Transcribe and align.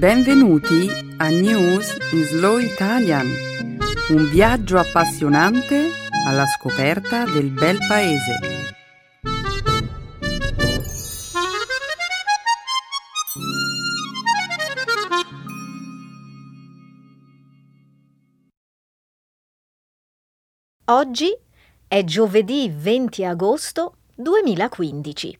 Benvenuti 0.00 0.88
a 1.18 1.28
News 1.28 1.94
in 2.12 2.24
Slow 2.24 2.56
Italian, 2.56 3.26
un 4.08 4.30
viaggio 4.30 4.78
appassionante 4.78 5.90
alla 6.26 6.46
scoperta 6.46 7.26
del 7.26 7.50
bel 7.50 7.76
paese. 7.86 8.38
Oggi 20.86 21.38
è 21.86 22.02
giovedì 22.04 22.72
20 22.74 23.24
agosto 23.26 23.98
2015. 24.14 25.38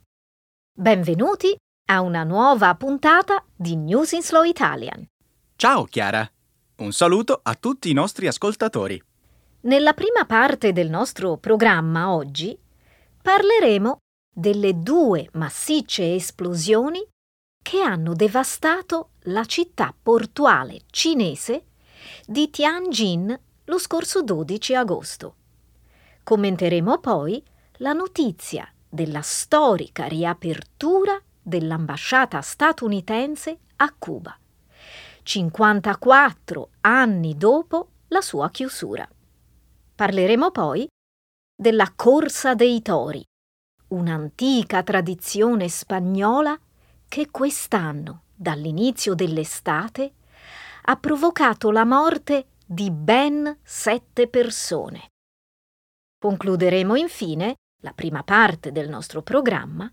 Benvenuti 0.77 1.57
a 1.90 2.03
una 2.03 2.22
nuova 2.22 2.72
puntata 2.76 3.44
di 3.57 3.75
News 3.75 4.12
in 4.12 4.22
Slow 4.22 4.44
Italian. 4.44 5.04
Ciao 5.57 5.82
Chiara, 5.86 6.31
un 6.76 6.93
saluto 6.93 7.40
a 7.43 7.57
tutti 7.57 7.90
i 7.90 7.93
nostri 7.93 8.29
ascoltatori. 8.29 9.03
Nella 9.62 9.93
prima 9.93 10.25
parte 10.25 10.72
del 10.72 10.89
nostro 10.89 11.36
programma 11.39 12.12
oggi 12.12 12.57
parleremo 13.21 13.96
delle 14.32 14.79
due 14.79 15.31
massicce 15.32 16.14
esplosioni 16.14 17.04
che 17.61 17.81
hanno 17.81 18.14
devastato 18.14 19.11
la 19.25 19.45
città 19.45 19.93
portuale 20.00 20.82
cinese 20.90 21.64
di 22.25 22.50
Tianjin 22.50 23.36
lo 23.64 23.79
scorso 23.79 24.22
12 24.22 24.75
agosto. 24.76 25.34
Commenteremo 26.22 26.98
poi 26.98 27.43
la 27.79 27.93
notizia 27.93 28.72
della 28.89 29.22
storica 29.22 30.07
riapertura 30.07 31.20
dell'ambasciata 31.43 32.41
statunitense 32.41 33.59
a 33.77 33.95
Cuba, 33.98 34.37
54 35.23 36.70
anni 36.81 37.37
dopo 37.37 37.89
la 38.09 38.20
sua 38.20 38.51
chiusura. 38.51 39.09
Parleremo 39.95 40.50
poi 40.50 40.89
della 41.55 41.92
corsa 41.95 42.55
dei 42.55 42.83
tori, 42.83 43.23
un'antica 43.89 44.83
tradizione 44.83 45.69
spagnola 45.69 46.59
che 47.09 47.31
quest'anno, 47.31 48.22
dall'inizio 48.34 49.15
dell'estate, 49.15 50.15
ha 50.83 50.97
provocato 50.97 51.70
la 51.70 51.84
morte 51.84 52.47
di 52.65 52.91
ben 52.91 53.59
sette 53.62 54.28
persone. 54.28 55.09
Concluderemo 56.19 56.95
infine 56.97 57.56
la 57.83 57.93
prima 57.93 58.22
parte 58.22 58.72
del 58.72 58.89
nostro 58.89 59.22
programma 59.22 59.91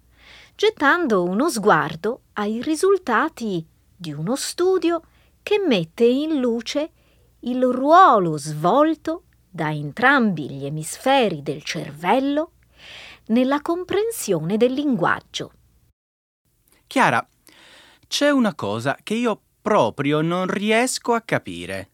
gettando 0.58 1.22
uno 1.22 1.52
sguardo 1.52 2.22
ai 2.34 2.64
risultati 2.64 3.64
di 3.96 4.12
uno 4.12 4.36
studio 4.36 5.04
che 5.44 5.60
mette 5.60 6.04
in 6.04 6.40
luce 6.40 6.90
il 7.42 7.64
ruolo 7.64 8.40
svolto 8.40 9.26
da 9.48 9.70
entrambi 9.70 10.50
gli 10.50 10.66
emisferi 10.66 11.44
del 11.44 11.62
cervello 11.62 12.54
nella 13.28 13.62
comprensione 13.62 14.58
del 14.58 14.74
linguaggio. 14.74 15.52
Chiara, 16.88 17.24
c'è 18.08 18.32
una 18.32 18.56
cosa 18.56 18.98
che 19.04 19.14
io 19.14 19.40
proprio 19.62 20.22
non 20.22 20.48
riesco 20.48 21.14
a 21.14 21.22
capire. 21.22 21.90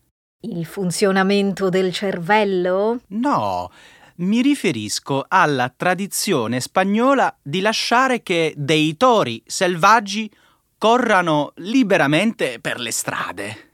Il 0.45 0.65
funzionamento 0.65 1.67
del 1.67 1.91
cervello? 1.91 3.01
No, 3.07 3.69
mi 4.15 4.41
riferisco 4.41 5.25
alla 5.27 5.73
tradizione 5.75 6.59
spagnola 6.59 7.35
di 7.41 7.61
lasciare 7.61 8.21
che 8.21 8.53
dei 8.55 8.95
tori 8.97 9.41
selvaggi 9.45 10.31
corrano 10.77 11.53
liberamente 11.55 12.59
per 12.59 12.79
le 12.79 12.91
strade. 12.91 13.71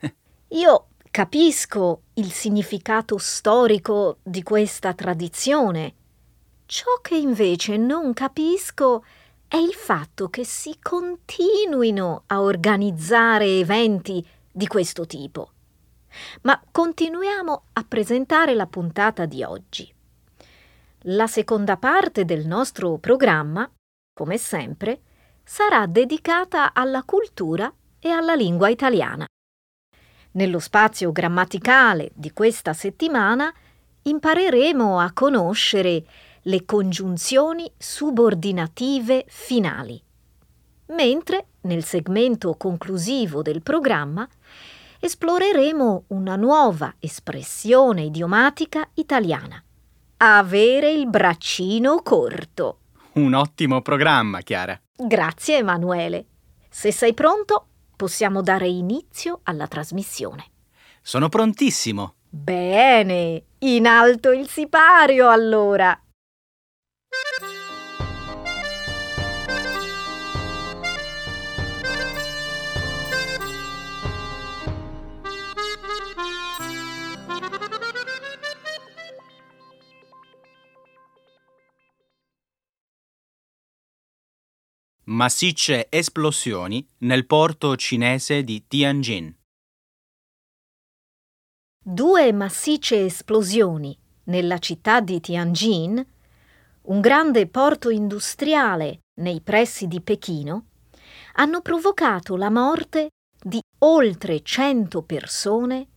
Io 0.49 0.87
capisco 1.11 2.03
il 2.15 2.31
significato 2.31 3.17
storico 3.17 4.17
di 4.23 4.43
questa 4.43 4.93
tradizione. 4.93 5.95
Ciò 6.65 6.99
che 7.01 7.15
invece 7.15 7.77
non 7.77 8.13
capisco 8.13 9.03
è 9.47 9.57
il 9.57 9.73
fatto 9.73 10.29
che 10.29 10.45
si 10.45 10.77
continuino 10.79 12.23
a 12.27 12.41
organizzare 12.41 13.57
eventi 13.57 14.23
di 14.51 14.67
questo 14.67 15.07
tipo. 15.07 15.51
Ma 16.43 16.61
continuiamo 16.71 17.63
a 17.73 17.85
presentare 17.87 18.53
la 18.53 18.67
puntata 18.67 19.25
di 19.25 19.43
oggi. 19.43 19.91
La 21.03 21.27
seconda 21.27 21.77
parte 21.77 22.25
del 22.25 22.45
nostro 22.45 22.97
programma, 22.97 23.71
come 24.13 24.37
sempre, 24.37 24.99
sarà 25.45 25.85
dedicata 25.85 26.73
alla 26.73 27.03
cultura 27.03 27.73
e 27.99 28.09
alla 28.09 28.35
lingua 28.35 28.67
italiana. 28.67 29.25
Nello 30.31 30.59
spazio 30.59 31.13
grammaticale 31.13 32.11
di 32.13 32.33
questa 32.33 32.73
settimana 32.73 33.49
impareremo 34.01 34.99
a 34.99 35.13
conoscere 35.13 36.03
le 36.41 36.65
congiunzioni 36.65 37.71
subordinative 37.77 39.23
finali, 39.29 40.03
mentre 40.87 41.45
nel 41.61 41.85
segmento 41.85 42.55
conclusivo 42.55 43.41
del 43.41 43.61
programma 43.61 44.27
esploreremo 44.99 46.03
una 46.07 46.35
nuova 46.35 46.93
espressione 46.99 48.03
idiomatica 48.03 48.85
italiana 48.95 49.63
avere 50.21 50.91
il 50.91 51.07
braccino 51.07 52.01
corto. 52.01 52.79
Un 53.13 53.33
ottimo 53.33 53.81
programma, 53.81 54.41
Chiara. 54.41 54.79
Grazie, 54.95 55.57
Emanuele. 55.57 56.25
Se 56.69 56.91
sei 56.91 57.13
pronto, 57.13 57.67
possiamo 57.95 58.41
dare 58.41 58.67
inizio 58.67 59.39
alla 59.43 59.67
trasmissione. 59.67 60.45
Sono 61.01 61.29
prontissimo. 61.29 62.15
Bene, 62.29 63.43
in 63.59 63.87
alto 63.87 64.31
il 64.31 64.47
sipario 64.47 65.29
allora. 65.29 65.99
Massicce 85.09 85.87
esplosioni 85.89 86.87
nel 86.99 87.25
porto 87.25 87.75
cinese 87.75 88.43
di 88.43 88.67
Tianjin. 88.67 89.35
Due 91.83 92.31
massicce 92.31 93.05
esplosioni 93.05 93.97
nella 94.25 94.59
città 94.59 94.99
di 94.99 95.19
Tianjin, 95.19 96.05
un 96.83 96.99
grande 97.01 97.47
porto 97.47 97.89
industriale 97.89 98.99
nei 99.21 99.41
pressi 99.41 99.87
di 99.87 99.99
Pechino, 99.99 100.65
hanno 101.33 101.61
provocato 101.61 102.35
la 102.35 102.51
morte 102.51 103.09
di 103.41 103.59
oltre 103.79 104.43
100 104.43 105.01
persone 105.01 105.87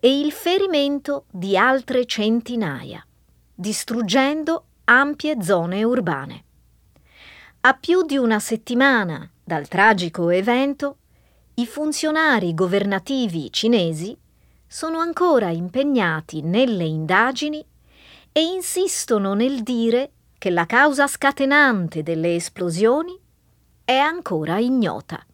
e 0.00 0.18
il 0.18 0.32
ferimento 0.32 1.26
di 1.30 1.56
altre 1.56 2.04
centinaia, 2.04 3.06
distruggendo 3.54 4.64
ampie 4.86 5.40
zone 5.40 5.84
urbane. 5.84 6.45
A 7.66 7.74
più 7.74 8.04
di 8.04 8.16
una 8.16 8.38
settimana 8.38 9.28
dal 9.42 9.66
tragico 9.66 10.30
evento, 10.30 10.98
i 11.54 11.66
funzionari 11.66 12.54
governativi 12.54 13.50
cinesi 13.50 14.16
sono 14.68 14.98
ancora 14.98 15.48
impegnati 15.48 16.42
nelle 16.42 16.84
indagini 16.84 17.66
e 18.30 18.40
insistono 18.40 19.34
nel 19.34 19.64
dire 19.64 20.12
che 20.38 20.50
la 20.50 20.64
causa 20.64 21.08
scatenante 21.08 22.04
delle 22.04 22.36
esplosioni 22.36 23.18
è 23.84 23.96
ancora 23.96 24.58
ignota. 24.58 25.26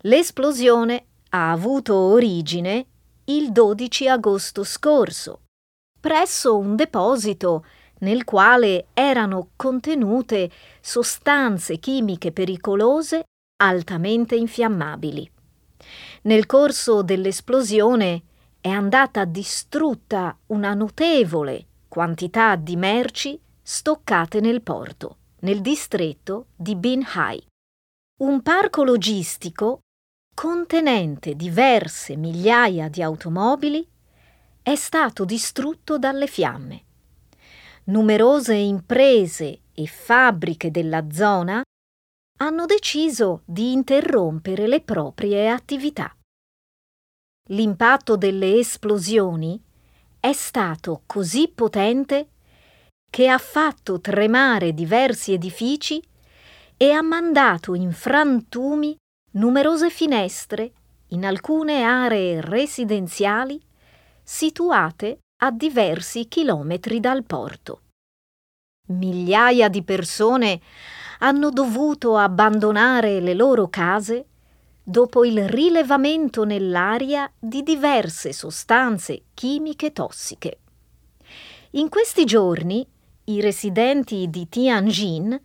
L'esplosione 0.00 1.06
ha 1.30 1.50
avuto 1.50 1.96
origine 1.96 2.84
il 3.24 3.50
12 3.50 4.08
agosto 4.08 4.62
scorso, 4.62 5.40
presso 5.98 6.58
un 6.58 6.76
deposito 6.76 7.64
nel 8.00 8.24
quale 8.24 8.86
erano 8.92 9.50
contenute 9.56 10.50
sostanze 10.80 11.78
chimiche 11.78 12.32
pericolose 12.32 13.24
altamente 13.60 14.36
infiammabili. 14.36 15.30
Nel 16.22 16.46
corso 16.46 17.02
dell'esplosione 17.02 18.22
è 18.60 18.68
andata 18.68 19.24
distrutta 19.24 20.36
una 20.46 20.74
notevole 20.74 21.66
quantità 21.88 22.56
di 22.56 22.76
merci 22.76 23.40
stoccate 23.62 24.40
nel 24.40 24.62
porto, 24.62 25.16
nel 25.40 25.60
distretto 25.60 26.46
di 26.56 26.74
Binhai. 26.74 27.44
Un 28.20 28.42
parco 28.42 28.82
logistico 28.82 29.80
contenente 30.34 31.34
diverse 31.34 32.16
migliaia 32.16 32.88
di 32.88 33.02
automobili 33.02 33.86
è 34.62 34.74
stato 34.74 35.24
distrutto 35.24 35.98
dalle 35.98 36.26
fiamme 36.26 36.84
numerose 37.88 38.54
imprese 38.54 39.60
e 39.72 39.86
fabbriche 39.86 40.70
della 40.70 41.10
zona 41.10 41.62
hanno 42.40 42.66
deciso 42.66 43.42
di 43.44 43.72
interrompere 43.72 44.66
le 44.66 44.80
proprie 44.80 45.48
attività. 45.48 46.14
L'impatto 47.50 48.16
delle 48.16 48.58
esplosioni 48.58 49.60
è 50.20 50.32
stato 50.32 51.02
così 51.06 51.48
potente 51.48 52.30
che 53.10 53.28
ha 53.28 53.38
fatto 53.38 54.00
tremare 54.00 54.74
diversi 54.74 55.32
edifici 55.32 56.02
e 56.76 56.90
ha 56.90 57.02
mandato 57.02 57.74
in 57.74 57.92
frantumi 57.92 58.96
numerose 59.32 59.88
finestre 59.88 60.72
in 61.08 61.24
alcune 61.24 61.82
aree 61.82 62.40
residenziali 62.40 63.60
situate 64.22 65.20
a 65.38 65.52
diversi 65.52 66.26
chilometri 66.26 66.98
dal 66.98 67.22
porto. 67.24 67.82
Migliaia 68.88 69.68
di 69.68 69.82
persone 69.82 70.60
hanno 71.20 71.50
dovuto 71.50 72.16
abbandonare 72.16 73.20
le 73.20 73.34
loro 73.34 73.68
case 73.68 74.26
dopo 74.82 75.24
il 75.24 75.46
rilevamento 75.48 76.44
nell'aria 76.44 77.30
di 77.38 77.62
diverse 77.62 78.32
sostanze 78.32 79.24
chimiche 79.34 79.92
tossiche. 79.92 80.58
In 81.72 81.88
questi 81.88 82.24
giorni 82.24 82.84
i 83.24 83.40
residenti 83.40 84.28
di 84.30 84.48
Tianjin 84.48 85.40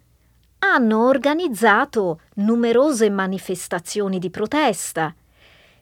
hanno 0.60 1.06
organizzato 1.06 2.22
numerose 2.36 3.10
manifestazioni 3.10 4.18
di 4.18 4.30
protesta, 4.30 5.14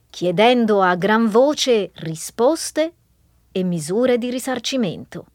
chiedendo 0.10 0.82
a 0.82 0.96
gran 0.96 1.30
voce 1.30 1.92
risposte 1.96 2.96
e 3.52 3.64
misure 3.64 4.18
di 4.18 4.30
risarcimento. 4.30 5.26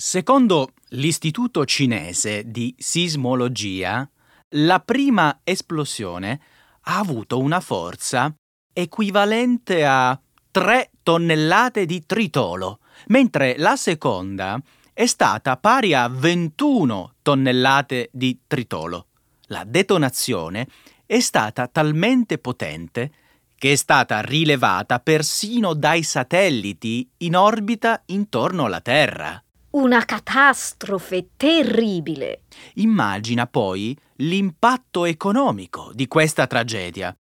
Secondo 0.00 0.72
l'Istituto 0.90 1.64
cinese 1.64 2.44
di 2.48 2.74
sismologia, 2.78 4.08
la 4.50 4.80
prima 4.80 5.40
esplosione 5.44 6.40
ha 6.82 6.98
avuto 6.98 7.38
una 7.38 7.60
forza 7.60 8.32
equivalente 8.72 9.84
a 9.84 10.18
3 10.50 10.90
tonnellate 11.02 11.84
di 11.84 12.06
tritolo, 12.06 12.78
mentre 13.08 13.58
la 13.58 13.76
seconda 13.76 14.60
è 14.92 15.06
stata 15.06 15.56
pari 15.56 15.94
a 15.94 16.08
21 16.08 17.14
tonnellate 17.22 18.08
di 18.12 18.40
tritolo. 18.46 19.08
La 19.48 19.64
detonazione 19.64 20.66
è 21.06 21.20
stata 21.20 21.66
talmente 21.68 22.38
potente 22.38 23.12
che 23.58 23.72
è 23.72 23.74
stata 23.74 24.20
rilevata 24.20 25.00
persino 25.00 25.74
dai 25.74 26.04
satelliti 26.04 27.10
in 27.18 27.36
orbita 27.36 28.02
intorno 28.06 28.66
alla 28.66 28.80
Terra. 28.80 29.42
Una 29.70 30.04
catastrofe 30.04 31.30
terribile. 31.36 32.42
Immagina 32.74 33.46
poi 33.46 33.98
l'impatto 34.16 35.04
economico 35.04 35.90
di 35.92 36.06
questa 36.06 36.46
tragedia. 36.46 37.14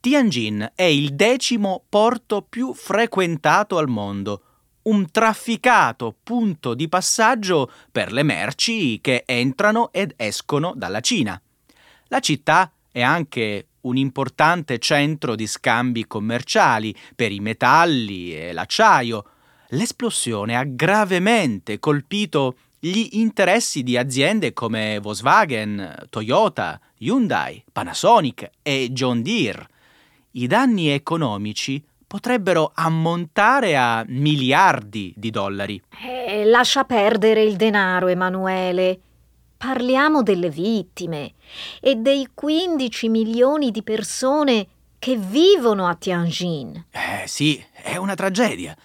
Tianjin 0.00 0.72
è 0.74 0.84
il 0.84 1.14
decimo 1.14 1.84
porto 1.88 2.42
più 2.42 2.72
frequentato 2.74 3.78
al 3.78 3.88
mondo, 3.88 4.42
un 4.82 5.10
trafficato 5.10 6.16
punto 6.22 6.74
di 6.74 6.88
passaggio 6.88 7.70
per 7.90 8.12
le 8.12 8.22
merci 8.22 9.00
che 9.00 9.24
entrano 9.26 9.90
ed 9.90 10.12
escono 10.16 10.72
dalla 10.76 11.00
Cina. 11.00 11.40
La 12.08 12.20
città 12.20 12.72
è 12.90 13.02
anche 13.02 13.67
un 13.82 13.96
importante 13.96 14.78
centro 14.78 15.34
di 15.34 15.46
scambi 15.46 16.06
commerciali 16.06 16.94
per 17.14 17.32
i 17.32 17.40
metalli 17.40 18.34
e 18.34 18.52
l'acciaio. 18.52 19.24
L'esplosione 19.68 20.56
ha 20.56 20.64
gravemente 20.64 21.78
colpito 21.78 22.56
gli 22.78 23.08
interessi 23.12 23.82
di 23.82 23.96
aziende 23.96 24.52
come 24.52 24.98
Volkswagen, 25.00 26.06
Toyota, 26.10 26.80
Hyundai, 26.98 27.62
Panasonic 27.70 28.50
e 28.62 28.88
John 28.92 29.22
Deere. 29.22 29.66
I 30.32 30.46
danni 30.46 30.88
economici 30.88 31.82
potrebbero 32.06 32.72
ammontare 32.74 33.76
a 33.76 34.04
miliardi 34.08 35.12
di 35.16 35.30
dollari. 35.30 35.80
Eh, 36.02 36.44
lascia 36.44 36.84
perdere 36.84 37.42
il 37.42 37.56
denaro, 37.56 38.06
Emanuele. 38.06 39.00
Parliamo 39.58 40.22
delle 40.22 40.50
vittime 40.50 41.34
e 41.80 41.96
dei 41.96 42.28
15 42.32 43.08
milioni 43.08 43.72
di 43.72 43.82
persone 43.82 44.68
che 45.00 45.16
vivono 45.16 45.88
a 45.88 45.96
Tianjin. 45.96 46.86
Eh 46.92 47.26
sì, 47.26 47.60
è 47.72 47.96
una 47.96 48.14
tragedia. 48.14 48.76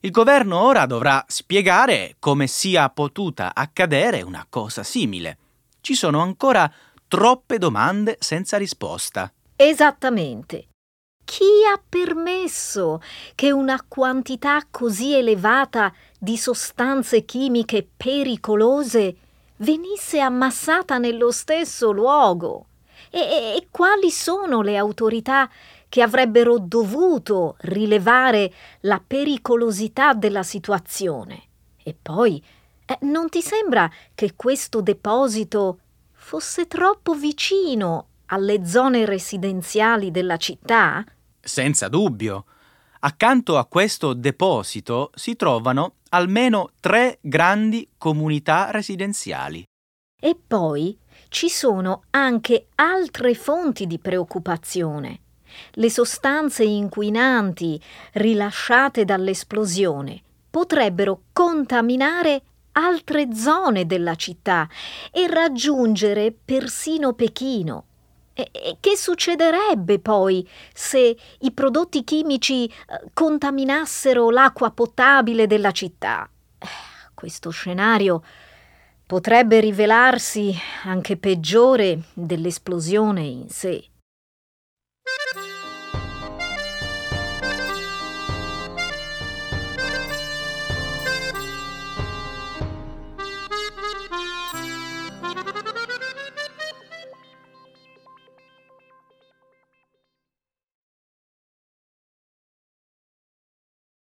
Il 0.00 0.10
governo 0.10 0.58
ora 0.58 0.86
dovrà 0.86 1.24
spiegare 1.28 2.16
come 2.18 2.48
sia 2.48 2.88
potuta 2.88 3.52
accadere 3.54 4.22
una 4.22 4.44
cosa 4.50 4.82
simile. 4.82 5.38
Ci 5.80 5.94
sono 5.94 6.20
ancora 6.20 6.68
troppe 7.06 7.58
domande 7.58 8.16
senza 8.18 8.56
risposta. 8.56 9.32
Esattamente. 9.54 10.66
Chi 11.24 11.44
ha 11.72 11.80
permesso 11.88 13.00
che 13.36 13.52
una 13.52 13.84
quantità 13.86 14.66
così 14.68 15.14
elevata 15.14 15.94
di 16.18 16.36
sostanze 16.36 17.24
chimiche 17.24 17.86
pericolose 17.96 19.16
venisse 19.58 20.20
ammassata 20.20 20.98
nello 20.98 21.30
stesso 21.30 21.90
luogo? 21.90 22.66
E, 23.10 23.18
e, 23.18 23.56
e 23.56 23.68
quali 23.70 24.10
sono 24.10 24.60
le 24.60 24.76
autorità 24.76 25.48
che 25.88 26.02
avrebbero 26.02 26.58
dovuto 26.58 27.56
rilevare 27.60 28.52
la 28.80 29.02
pericolosità 29.04 30.12
della 30.14 30.42
situazione? 30.42 31.42
E 31.82 31.96
poi, 32.00 32.42
eh, 32.84 32.98
non 33.02 33.28
ti 33.28 33.40
sembra 33.40 33.90
che 34.14 34.34
questo 34.34 34.80
deposito 34.80 35.78
fosse 36.12 36.66
troppo 36.66 37.14
vicino 37.14 38.06
alle 38.26 38.66
zone 38.66 39.04
residenziali 39.04 40.10
della 40.10 40.36
città? 40.36 41.04
Senza 41.40 41.88
dubbio. 41.88 42.44
Accanto 43.00 43.56
a 43.56 43.64
questo 43.64 44.12
deposito 44.12 45.10
si 45.14 45.36
trovano 45.36 45.94
almeno 46.10 46.70
tre 46.80 47.18
grandi 47.20 47.88
comunità 47.96 48.70
residenziali. 48.70 49.64
E 50.20 50.36
poi 50.46 50.98
ci 51.28 51.48
sono 51.48 52.02
anche 52.10 52.68
altre 52.76 53.34
fonti 53.34 53.86
di 53.86 53.98
preoccupazione. 53.98 55.20
Le 55.72 55.90
sostanze 55.90 56.64
inquinanti 56.64 57.80
rilasciate 58.12 59.04
dall'esplosione 59.04 60.20
potrebbero 60.50 61.22
contaminare 61.32 62.42
altre 62.72 63.34
zone 63.34 63.86
della 63.86 64.14
città 64.14 64.68
e 65.10 65.26
raggiungere 65.26 66.32
persino 66.32 67.12
Pechino. 67.12 67.84
E 68.40 68.76
che 68.78 68.96
succederebbe 68.96 69.98
poi 69.98 70.48
se 70.72 71.16
i 71.40 71.50
prodotti 71.50 72.04
chimici 72.04 72.66
eh, 72.66 72.72
contaminassero 73.12 74.30
l'acqua 74.30 74.70
potabile 74.70 75.48
della 75.48 75.72
città? 75.72 76.30
Questo 77.14 77.50
scenario 77.50 78.22
potrebbe 79.04 79.58
rivelarsi 79.58 80.54
anche 80.84 81.16
peggiore 81.16 82.02
dell'esplosione 82.14 83.22
in 83.22 83.48
sé. 83.48 83.84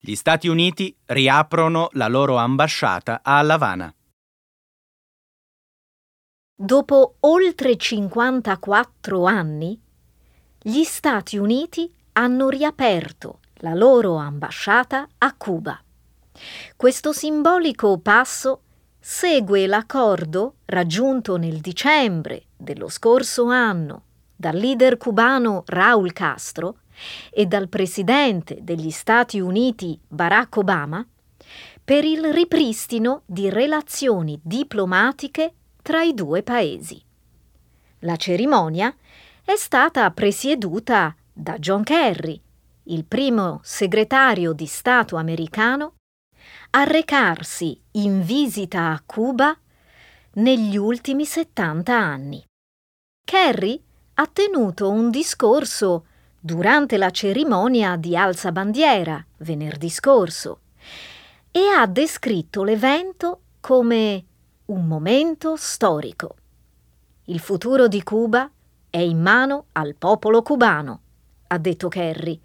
Gli 0.08 0.16
Stati 0.16 0.48
Uniti 0.48 0.96
riaprono 1.08 1.90
la 1.92 2.08
loro 2.08 2.38
ambasciata 2.38 3.20
a 3.22 3.40
Havana. 3.40 3.94
Dopo 6.56 7.16
oltre 7.20 7.76
54 7.76 9.26
anni, 9.26 9.78
gli 10.62 10.84
Stati 10.86 11.36
Uniti 11.36 11.94
hanno 12.14 12.48
riaperto 12.48 13.40
la 13.56 13.74
loro 13.74 14.16
ambasciata 14.16 15.10
a 15.18 15.36
Cuba. 15.36 15.78
Questo 16.78 17.12
simbolico 17.12 17.98
passo 17.98 18.62
segue 18.98 19.68
l'accordo 19.68 20.60
raggiunto 20.68 21.36
nel 21.36 21.60
dicembre 21.60 22.46
dello 22.56 22.88
scorso 22.88 23.50
anno 23.50 24.04
dal 24.38 24.56
leader 24.56 24.96
cubano 24.96 25.64
Raúl 25.66 26.14
Castro 26.14 26.78
e 27.30 27.46
dal 27.46 27.70
presidente 27.70 28.58
degli 28.62 28.90
Stati 28.90 29.40
Uniti 29.40 30.00
Barack 30.08 30.58
Obama 30.58 31.06
per 31.84 32.04
il 32.04 32.34
ripristino 32.34 33.22
di 33.26 33.50
relazioni 33.50 34.40
diplomatiche 34.44 35.54
tra 35.82 36.02
i 36.02 36.14
due 36.14 36.44
paesi. 36.44 37.02
La 38.00 38.18
cerimonia 38.18 38.94
è 39.44 39.56
stata 39.56 40.12
presieduta 40.12 41.16
da 41.32 41.58
John 41.58 41.84
Kerry, 41.84 42.42
il 42.84 43.06
primo 43.06 43.60
segretario 43.64 44.52
di 44.54 44.66
Stato 44.66 45.16
americano 45.16 45.94
a 46.72 46.84
recarsi 46.84 47.80
in 47.92 48.22
visita 48.24 48.92
a 48.92 49.02
Cuba 49.06 49.58
negli 50.34 50.78
ultimi 50.78 51.26
70 51.26 51.94
anni. 51.98 52.44
Kerry 53.24 53.82
ha 54.16 54.28
tenuto 54.28 54.90
un 54.90 55.10
discorso 55.10 56.07
durante 56.40 56.98
la 56.98 57.10
cerimonia 57.12 57.96
di 57.96 58.16
alza 58.16 58.52
bandiera 58.52 59.24
venerdì 59.38 59.90
scorso 59.90 60.60
e 61.52 61.68
ha 61.68 61.86
descritto 61.88 62.64
l'evento 62.64 63.42
come 63.60 64.26
un 64.66 64.86
momento 64.86 65.56
storico. 65.56 66.36
Il 67.26 67.40
futuro 67.40 67.88
di 67.88 68.04
Cuba 68.04 68.50
è 68.90 69.00
in 69.00 69.22
mano 69.22 69.66
al 69.74 69.96
popolo 69.96 70.42
cubano, 70.42 71.02
ha 71.48 71.58
detto 71.58 71.88
Kerry, 71.88 72.40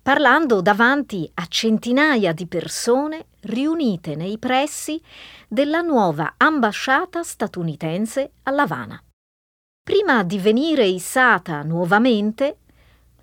parlando 0.00 0.60
davanti 0.60 1.28
a 1.34 1.46
centinaia 1.46 2.32
di 2.32 2.46
persone 2.46 3.26
riunite 3.40 4.14
nei 4.14 4.38
pressi 4.38 5.02
della 5.48 5.80
nuova 5.80 6.34
ambasciata 6.36 7.22
statunitense 7.22 8.30
a 8.44 8.50
L'Avana. 8.52 9.02
Prima 9.82 10.22
di 10.22 10.38
venire 10.38 10.86
issata 10.86 11.62
nuovamente, 11.62 12.58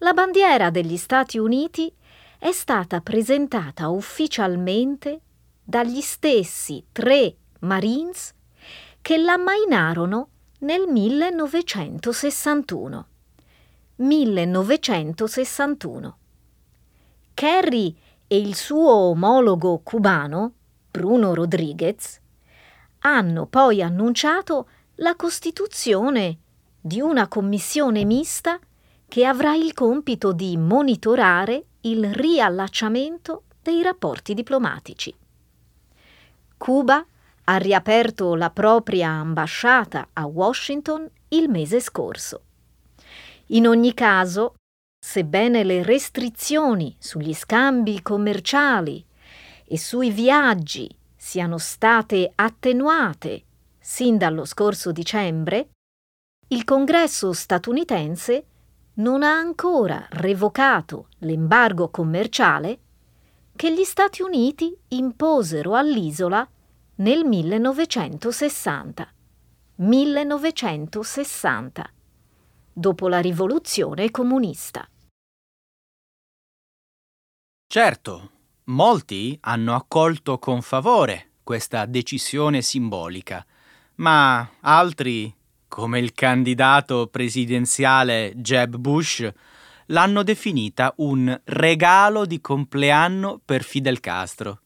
la 0.04 0.14
bandiera 0.14 0.70
degli 0.70 0.98
Stati 0.98 1.38
Uniti 1.38 1.90
è 2.38 2.52
stata 2.52 3.00
presentata 3.00 3.88
ufficialmente 3.88 5.22
dagli 5.64 6.02
stessi 6.02 6.86
tre 6.92 7.34
Marines 7.60 8.34
che 9.02 9.18
l'ammainarono 9.18 10.28
nel 10.60 10.90
1961. 10.90 13.08
1961. 13.96 16.18
Kerry 17.34 17.96
e 18.28 18.38
il 18.38 18.56
suo 18.56 18.92
omologo 18.92 19.80
cubano, 19.80 20.52
Bruno 20.92 21.34
Rodriguez, 21.34 22.20
hanno 23.00 23.46
poi 23.46 23.82
annunciato 23.82 24.68
la 24.96 25.16
costituzione 25.16 26.40
di 26.82 27.00
una 27.00 27.30
commissione 27.30 28.04
mista 28.04 28.60
che 29.14 29.26
avrà 29.26 29.54
il 29.54 29.76
compito 29.76 30.34
di 30.34 30.58
monitorare 30.58 31.66
il 31.82 32.12
riallacciamento 32.12 33.44
dei 33.62 33.84
rapporti 33.84 34.34
diplomatici. 34.34 35.14
Cuba 36.58 37.06
ha 37.44 37.58
riaperto 37.58 38.34
la 38.34 38.50
propria 38.50 39.10
ambasciata 39.10 40.10
a 40.14 40.26
Washington 40.26 41.08
il 41.28 41.48
mese 41.48 41.80
scorso. 41.80 42.42
In 43.50 43.68
ogni 43.68 43.94
caso, 43.94 44.56
sebbene 45.00 45.64
le 45.64 45.84
restrizioni 45.84 46.96
sugli 46.98 47.36
scambi 47.36 48.02
commerciali 48.02 49.06
e 49.64 49.78
sui 49.78 50.10
viaggi 50.10 50.90
siano 51.16 51.60
state 51.60 52.32
attenuate 52.34 53.44
sin 53.78 54.18
dallo 54.18 54.46
scorso 54.46 54.92
dicembre, 54.92 55.70
il 56.48 56.64
Congresso 56.64 57.32
statunitense 57.32 58.46
non 58.96 59.24
ha 59.24 59.36
ancora 59.36 60.06
revocato 60.12 61.08
l'embargo 61.20 61.90
commerciale 61.90 62.80
che 63.56 63.74
gli 63.74 63.84
Stati 63.84 64.22
Uniti 64.22 64.76
imposero 64.90 65.76
all'isola 65.76 66.48
nel 66.96 67.26
1960. 67.26 69.08
1960, 69.76 71.92
dopo 72.72 73.08
la 73.08 73.20
rivoluzione 73.20 74.12
comunista. 74.12 74.88
Certo, 77.66 78.32
molti 78.66 79.36
hanno 79.42 79.74
accolto 79.74 80.38
con 80.38 80.62
favore 80.62 81.32
questa 81.44 81.88
decisione 81.88 82.62
simbolica, 82.62 83.44
ma 83.96 84.48
altri, 84.62 85.36
come 85.74 85.98
il 85.98 86.14
candidato 86.14 87.08
presidenziale 87.08 88.32
Jeb 88.36 88.76
Bush, 88.76 89.28
l'hanno 89.88 90.22
definita 90.22 90.94
un 90.98 91.36
regalo 91.46 92.28
di 92.28 92.40
compleanno 92.40 93.42
per 93.44 93.64
Fidel 93.64 94.00
Castro. 94.00 94.60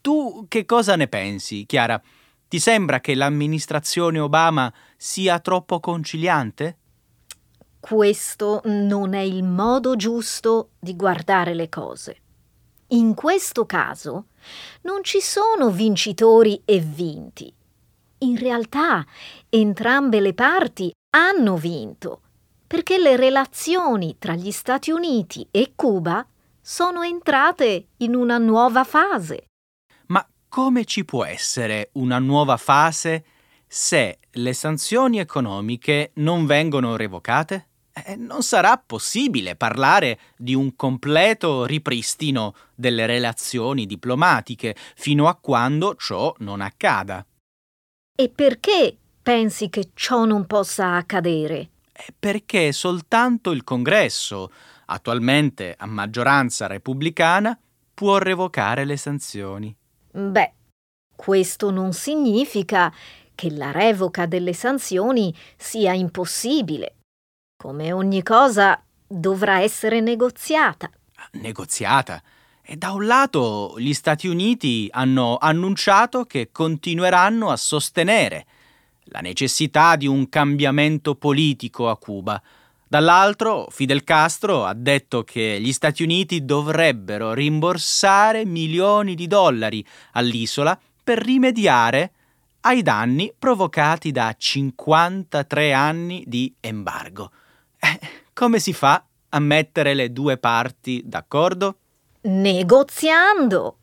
Tu 0.00 0.44
che 0.46 0.64
cosa 0.66 0.94
ne 0.94 1.08
pensi, 1.08 1.66
Chiara? 1.66 2.00
Ti 2.46 2.60
sembra 2.60 3.00
che 3.00 3.16
l'amministrazione 3.16 4.20
Obama 4.20 4.72
sia 4.96 5.40
troppo 5.40 5.80
conciliante? 5.80 6.78
Questo 7.80 8.60
non 8.66 9.14
è 9.14 9.22
il 9.22 9.42
modo 9.42 9.96
giusto 9.96 10.70
di 10.78 10.94
guardare 10.94 11.54
le 11.54 11.68
cose. 11.68 12.16
In 12.90 13.14
questo 13.14 13.66
caso 13.66 14.26
non 14.82 15.02
ci 15.02 15.20
sono 15.20 15.70
vincitori 15.70 16.62
e 16.64 16.78
vinti. 16.78 17.52
In 18.22 18.36
realtà 18.36 19.06
entrambe 19.48 20.20
le 20.20 20.34
parti 20.34 20.92
hanno 21.16 21.56
vinto, 21.56 22.20
perché 22.66 22.98
le 22.98 23.16
relazioni 23.16 24.16
tra 24.18 24.34
gli 24.34 24.50
Stati 24.50 24.90
Uniti 24.90 25.48
e 25.50 25.72
Cuba 25.74 26.26
sono 26.60 27.02
entrate 27.02 27.86
in 27.98 28.14
una 28.14 28.36
nuova 28.36 28.84
fase. 28.84 29.46
Ma 30.08 30.26
come 30.50 30.84
ci 30.84 31.06
può 31.06 31.24
essere 31.24 31.88
una 31.94 32.18
nuova 32.18 32.58
fase 32.58 33.24
se 33.66 34.18
le 34.32 34.52
sanzioni 34.52 35.18
economiche 35.18 36.10
non 36.16 36.44
vengono 36.44 36.96
revocate? 36.96 37.68
Eh, 38.04 38.16
non 38.16 38.42
sarà 38.42 38.76
possibile 38.76 39.56
parlare 39.56 40.18
di 40.36 40.54
un 40.54 40.76
completo 40.76 41.64
ripristino 41.64 42.54
delle 42.74 43.06
relazioni 43.06 43.86
diplomatiche 43.86 44.76
fino 44.94 45.26
a 45.26 45.36
quando 45.36 45.94
ciò 45.94 46.34
non 46.40 46.60
accada. 46.60 47.24
E 48.20 48.28
perché 48.28 48.94
pensi 49.22 49.70
che 49.70 49.92
ciò 49.94 50.26
non 50.26 50.44
possa 50.44 50.96
accadere? 50.96 51.70
Eh, 51.90 52.12
perché 52.18 52.70
soltanto 52.70 53.50
il 53.50 53.64
Congresso, 53.64 54.52
attualmente 54.84 55.74
a 55.78 55.86
maggioranza 55.86 56.66
repubblicana, 56.66 57.58
può 57.94 58.18
revocare 58.18 58.84
le 58.84 58.98
sanzioni. 58.98 59.74
Beh, 60.10 60.52
questo 61.16 61.70
non 61.70 61.94
significa 61.94 62.92
che 63.34 63.50
la 63.50 63.70
revoca 63.70 64.26
delle 64.26 64.52
sanzioni 64.52 65.34
sia 65.56 65.94
impossibile 65.94 66.96
come 67.56 67.90
ogni 67.92 68.22
cosa, 68.22 68.82
dovrà 69.06 69.60
essere 69.60 70.00
negoziata. 70.00 70.90
Negoziata? 71.32 72.22
E 72.70 72.76
da 72.76 72.92
un 72.92 73.04
lato 73.04 73.74
gli 73.78 73.92
Stati 73.92 74.28
Uniti 74.28 74.86
hanno 74.92 75.38
annunciato 75.40 76.24
che 76.24 76.50
continueranno 76.52 77.50
a 77.50 77.56
sostenere 77.56 78.46
la 79.06 79.18
necessità 79.18 79.96
di 79.96 80.06
un 80.06 80.28
cambiamento 80.28 81.16
politico 81.16 81.90
a 81.90 81.96
Cuba. 81.96 82.40
Dall'altro, 82.86 83.66
Fidel 83.70 84.04
Castro 84.04 84.64
ha 84.66 84.74
detto 84.74 85.24
che 85.24 85.58
gli 85.60 85.72
Stati 85.72 86.04
Uniti 86.04 86.44
dovrebbero 86.44 87.32
rimborsare 87.32 88.44
milioni 88.44 89.16
di 89.16 89.26
dollari 89.26 89.84
all'isola 90.12 90.78
per 91.02 91.18
rimediare 91.18 92.12
ai 92.60 92.82
danni 92.82 93.32
provocati 93.36 94.12
da 94.12 94.32
53 94.38 95.72
anni 95.72 96.22
di 96.24 96.54
embargo. 96.60 97.32
Eh, 97.80 97.98
come 98.32 98.60
si 98.60 98.72
fa 98.72 99.04
a 99.30 99.40
mettere 99.40 99.92
le 99.94 100.12
due 100.12 100.38
parti 100.38 101.02
d'accordo? 101.04 101.79
Negoziando. 102.22 103.76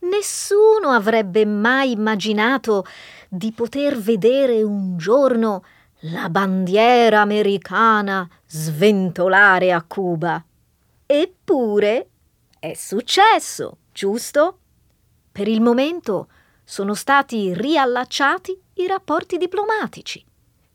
Nessuno 0.00 0.90
avrebbe 0.90 1.46
mai 1.46 1.92
immaginato 1.92 2.84
di 3.28 3.52
poter 3.52 3.96
vedere 3.96 4.62
un 4.62 4.96
giorno 4.96 5.64
la 6.00 6.28
bandiera 6.28 7.20
americana 7.20 8.28
sventolare 8.46 9.72
a 9.72 9.82
Cuba. 9.82 10.44
Eppure 11.06 12.08
è 12.58 12.74
successo, 12.74 13.78
giusto? 13.92 14.58
Per 15.30 15.46
il 15.46 15.60
momento 15.60 16.28
sono 16.64 16.94
stati 16.94 17.54
riallacciati 17.54 18.60
i 18.74 18.86
rapporti 18.88 19.36
diplomatici. 19.36 20.24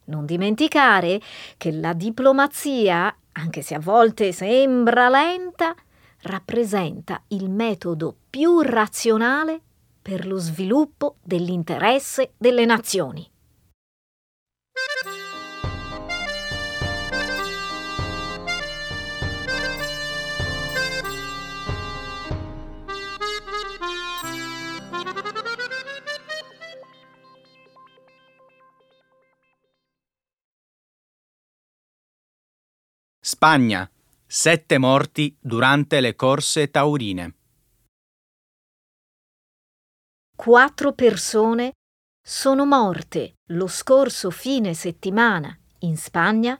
Non 0.05 0.25
dimenticare 0.25 1.19
che 1.57 1.71
la 1.71 1.91
diplomazia, 1.91 3.13
anche 3.33 3.61
se 3.61 3.75
a 3.75 3.79
volte 3.79 4.31
sembra 4.31 5.09
lenta, 5.09 5.75
rappresenta 6.23 7.23
il 7.27 7.49
metodo 7.49 8.15
più 8.29 8.61
razionale 8.61 9.61
per 10.01 10.25
lo 10.25 10.37
sviluppo 10.37 11.17
dell'interesse 11.21 12.33
delle 12.37 12.65
nazioni. 12.65 13.29
Spagna. 33.23 33.89
Sette 34.33 34.77
morti 34.77 35.35
durante 35.41 35.99
le 35.99 36.15
corse 36.15 36.71
taurine. 36.71 37.35
Quattro 40.33 40.93
persone 40.93 41.73
sono 42.25 42.65
morte 42.65 43.33
lo 43.47 43.67
scorso 43.67 44.29
fine 44.29 44.73
settimana 44.73 45.53
in 45.79 45.97
Spagna 45.97 46.57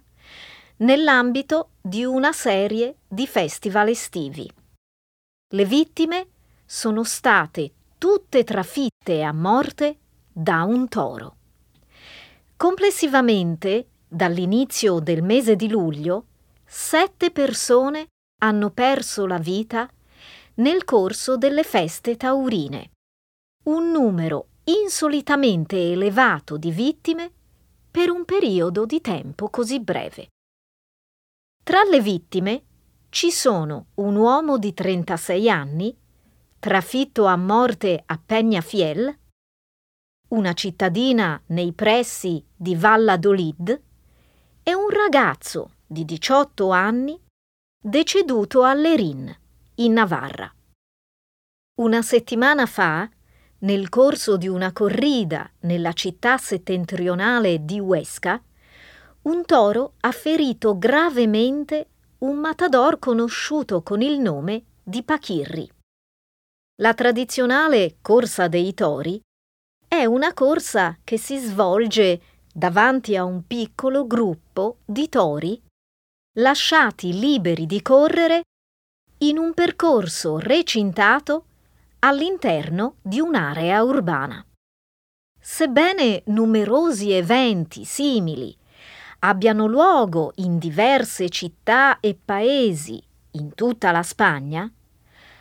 nell'ambito 0.80 1.70
di 1.80 2.04
una 2.04 2.34
serie 2.34 2.98
di 3.08 3.26
festival 3.26 3.88
estivi. 3.88 4.52
Le 5.54 5.66
vittime 5.66 6.28
sono 6.66 7.06
state 7.06 7.72
tutte 7.98 8.44
trafitte 8.44 9.24
a 9.24 9.32
morte 9.32 10.00
da 10.30 10.64
un 10.64 10.90
toro. 10.90 11.38
Complessivamente, 12.58 13.92
dall'inizio 14.10 15.00
del 15.00 15.24
mese 15.24 15.56
di 15.56 15.70
luglio, 15.70 16.26
sette 16.74 17.32
persone 17.32 18.08
hanno 18.44 18.70
perso 18.70 19.26
la 19.26 19.40
vita 19.40 19.92
nel 20.56 20.86
corso 20.86 21.36
delle 21.36 21.64
feste 21.64 22.16
taurine. 22.16 22.92
Un 23.66 23.92
numero 23.92 24.48
insolitamente 24.64 25.92
elevato 25.92 26.56
di 26.56 26.72
vittime 26.72 27.30
per 27.92 28.10
un 28.10 28.24
periodo 28.24 28.86
di 28.86 29.02
tempo 29.02 29.50
così 29.50 29.82
breve. 29.82 30.30
Tra 31.62 31.84
le 31.84 32.00
vittime 32.00 32.64
ci 33.10 33.32
sono 33.32 33.88
un 33.96 34.16
uomo 34.16 34.58
di 34.58 34.74
36 34.74 35.50
anni, 35.50 35.94
trafitto 36.58 37.26
a 37.26 37.36
morte 37.36 38.02
a 38.06 38.18
Peñafiel, 38.26 39.14
una 40.30 40.54
cittadina 40.54 41.42
nei 41.48 41.74
pressi 41.74 42.42
di 42.56 42.78
Valladolid 42.78 43.82
e 44.64 44.74
un 44.74 44.90
ragazzo 44.90 45.72
di 45.92 46.06
18 46.06 46.70
anni 46.70 47.20
deceduto 47.84 48.64
a 48.64 48.74
Lerin, 48.74 49.30
in 49.76 49.92
Navarra. 49.92 50.50
Una 51.82 52.02
settimana 52.02 52.66
fa 52.66 53.10
nel 53.60 53.90
corso 53.90 54.38
di 54.38 54.48
una 54.48 54.72
corrida 54.72 55.52
nella 55.62 55.92
città 55.92 56.38
settentrionale 56.38 57.66
di 57.66 57.82
Huesca, 57.82 58.42
un 59.24 59.44
toro 59.44 59.96
ha 60.00 60.14
ferito 60.14 60.78
gravemente 60.78 61.88
un 62.20 62.38
matador 62.38 62.98
conosciuto 62.98 63.82
con 63.82 64.02
il 64.02 64.18
nome 64.18 64.64
di 64.82 65.04
Pachirri. 65.04 65.70
La 66.82 66.94
tradizionale 66.94 67.98
corsa 68.02 68.48
dei 68.48 68.74
tori 68.74 69.20
è 69.86 70.06
una 70.06 70.34
corsa 70.34 70.98
che 71.04 71.18
si 71.18 71.38
svolge 71.38 72.22
davanti 72.54 73.18
a 73.18 73.26
un 73.26 73.46
piccolo 73.46 74.08
gruppo 74.08 74.78
di 74.86 75.10
tori 75.10 75.62
lasciati 76.36 77.20
liberi 77.20 77.66
di 77.66 77.82
correre 77.82 78.44
in 79.20 79.38
un 79.38 79.54
percorso 79.54 80.40
recintato 80.40 81.46
all'interno 82.00 82.96
di 83.02 83.20
un'area 83.20 83.84
urbana. 83.84 84.44
Sebbene 85.38 86.24
numerosi 86.28 87.12
eventi 87.12 87.84
simili 87.84 88.56
abbiano 89.20 89.68
luogo 89.68 90.32
in 90.36 90.58
diverse 90.58 91.28
città 91.28 92.00
e 92.00 92.18
paesi 92.24 93.04
in 93.32 93.54
tutta 93.54 93.92
la 93.92 94.02
Spagna, 94.02 94.72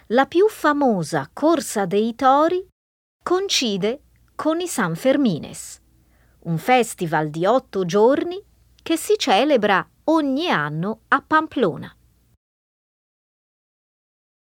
la 0.09 0.27
più 0.27 0.49
famosa 0.49 1.31
corsa 1.33 1.87
dei 1.87 2.17
tori 2.17 2.67
coincide 3.23 4.03
con 4.35 4.61
i 4.61 4.67
San 4.67 4.97
Fermines, 4.97 5.81
un 6.41 6.59
festival 6.59 7.31
di 7.31 7.47
otto 7.47 7.85
giorni 7.85 8.43
che 8.83 8.97
si 8.97 9.15
celebra 9.17 9.87
ogni 10.11 10.49
anno 10.49 11.01
a 11.09 11.23
Pamplona. 11.27 11.95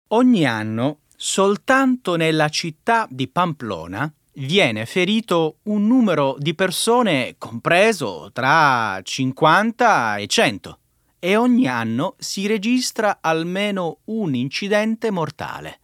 Ogni 0.09 0.45
anno 0.45 0.99
Soltanto 1.17 2.17
nella 2.17 2.49
città 2.49 3.07
di 3.09 3.29
Pamplona 3.29 4.13
viene 4.35 4.85
ferito 4.85 5.59
un 5.65 5.87
numero 5.87 6.35
di 6.39 6.55
persone 6.55 7.37
compreso 7.39 8.31
tra 8.33 9.01
50 9.01 10.17
e 10.17 10.27
100 10.27 10.79
e 11.21 11.37
ogni 11.37 11.69
anno 11.69 12.17
si 12.19 12.47
registra 12.47 13.19
almeno 13.21 14.01
un 14.07 14.35
incidente 14.35 15.11
mortale. 15.11 15.79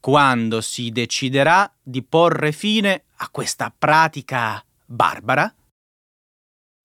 Quando 0.00 0.60
si 0.62 0.90
deciderà 0.90 1.70
di 1.80 2.02
porre 2.02 2.52
fine 2.52 3.04
a 3.16 3.28
questa 3.28 3.72
pratica 3.76 4.64
barbara? 4.86 5.54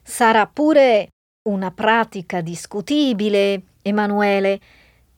Sarà 0.04 0.46
pure 0.48 1.13
una 1.44 1.72
pratica 1.72 2.42
discutibile, 2.42 3.64
Emanuele, 3.82 4.60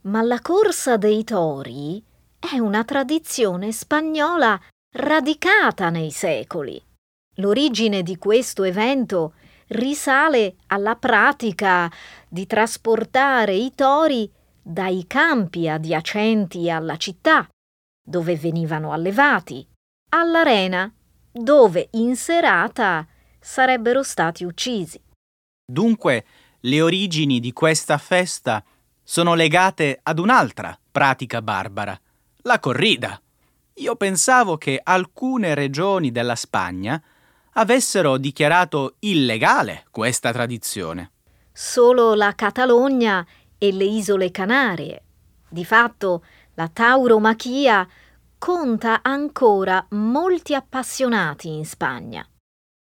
ma 0.01 0.21
la 0.23 0.39
corsa 0.41 0.97
dei 0.97 1.23
tori 1.23 2.03
è 2.39 2.57
una 2.57 2.83
tradizione 2.83 3.71
spagnola 3.71 4.59
radicata 4.93 5.89
nei 5.89 6.09
secoli. 6.09 6.81
L'origine 7.35 8.01
di 8.01 8.17
questo 8.17 8.63
evento 8.63 9.33
risale 9.67 10.55
alla 10.67 10.95
pratica 10.95 11.91
di 12.27 12.47
trasportare 12.47 13.53
i 13.53 13.73
tori 13.75 14.31
dai 14.61 15.05
campi 15.05 15.69
adiacenti 15.69 16.69
alla 16.71 16.97
città, 16.97 17.47
dove 18.03 18.35
venivano 18.35 18.93
allevati, 18.93 19.67
all'arena, 20.09 20.91
dove 21.31 21.89
in 21.91 22.15
serata 22.15 23.05
sarebbero 23.39 24.01
stati 24.01 24.43
uccisi. 24.43 24.99
Dunque, 25.65 26.25
le 26.61 26.81
origini 26.81 27.39
di 27.39 27.51
questa 27.51 27.97
festa 27.97 28.63
sono 29.03 29.33
legate 29.33 29.99
ad 30.03 30.19
un'altra 30.19 30.77
pratica 30.91 31.41
barbara, 31.41 31.99
la 32.43 32.59
corrida. 32.59 33.19
Io 33.75 33.95
pensavo 33.95 34.57
che 34.57 34.79
alcune 34.81 35.55
regioni 35.55 36.11
della 36.11 36.35
Spagna 36.35 37.01
avessero 37.53 38.17
dichiarato 38.17 38.95
illegale 38.99 39.85
questa 39.89 40.31
tradizione. 40.31 41.11
Solo 41.51 42.13
la 42.13 42.33
Catalogna 42.35 43.25
e 43.57 43.71
le 43.71 43.85
isole 43.85 44.29
Canarie. 44.29 45.03
Di 45.49 45.65
fatto, 45.65 46.23
la 46.53 46.67
tauromachia 46.67 47.87
conta 48.37 48.99
ancora 49.01 49.83
molti 49.91 50.53
appassionati 50.53 51.47
in 51.47 51.65
Spagna, 51.65 52.27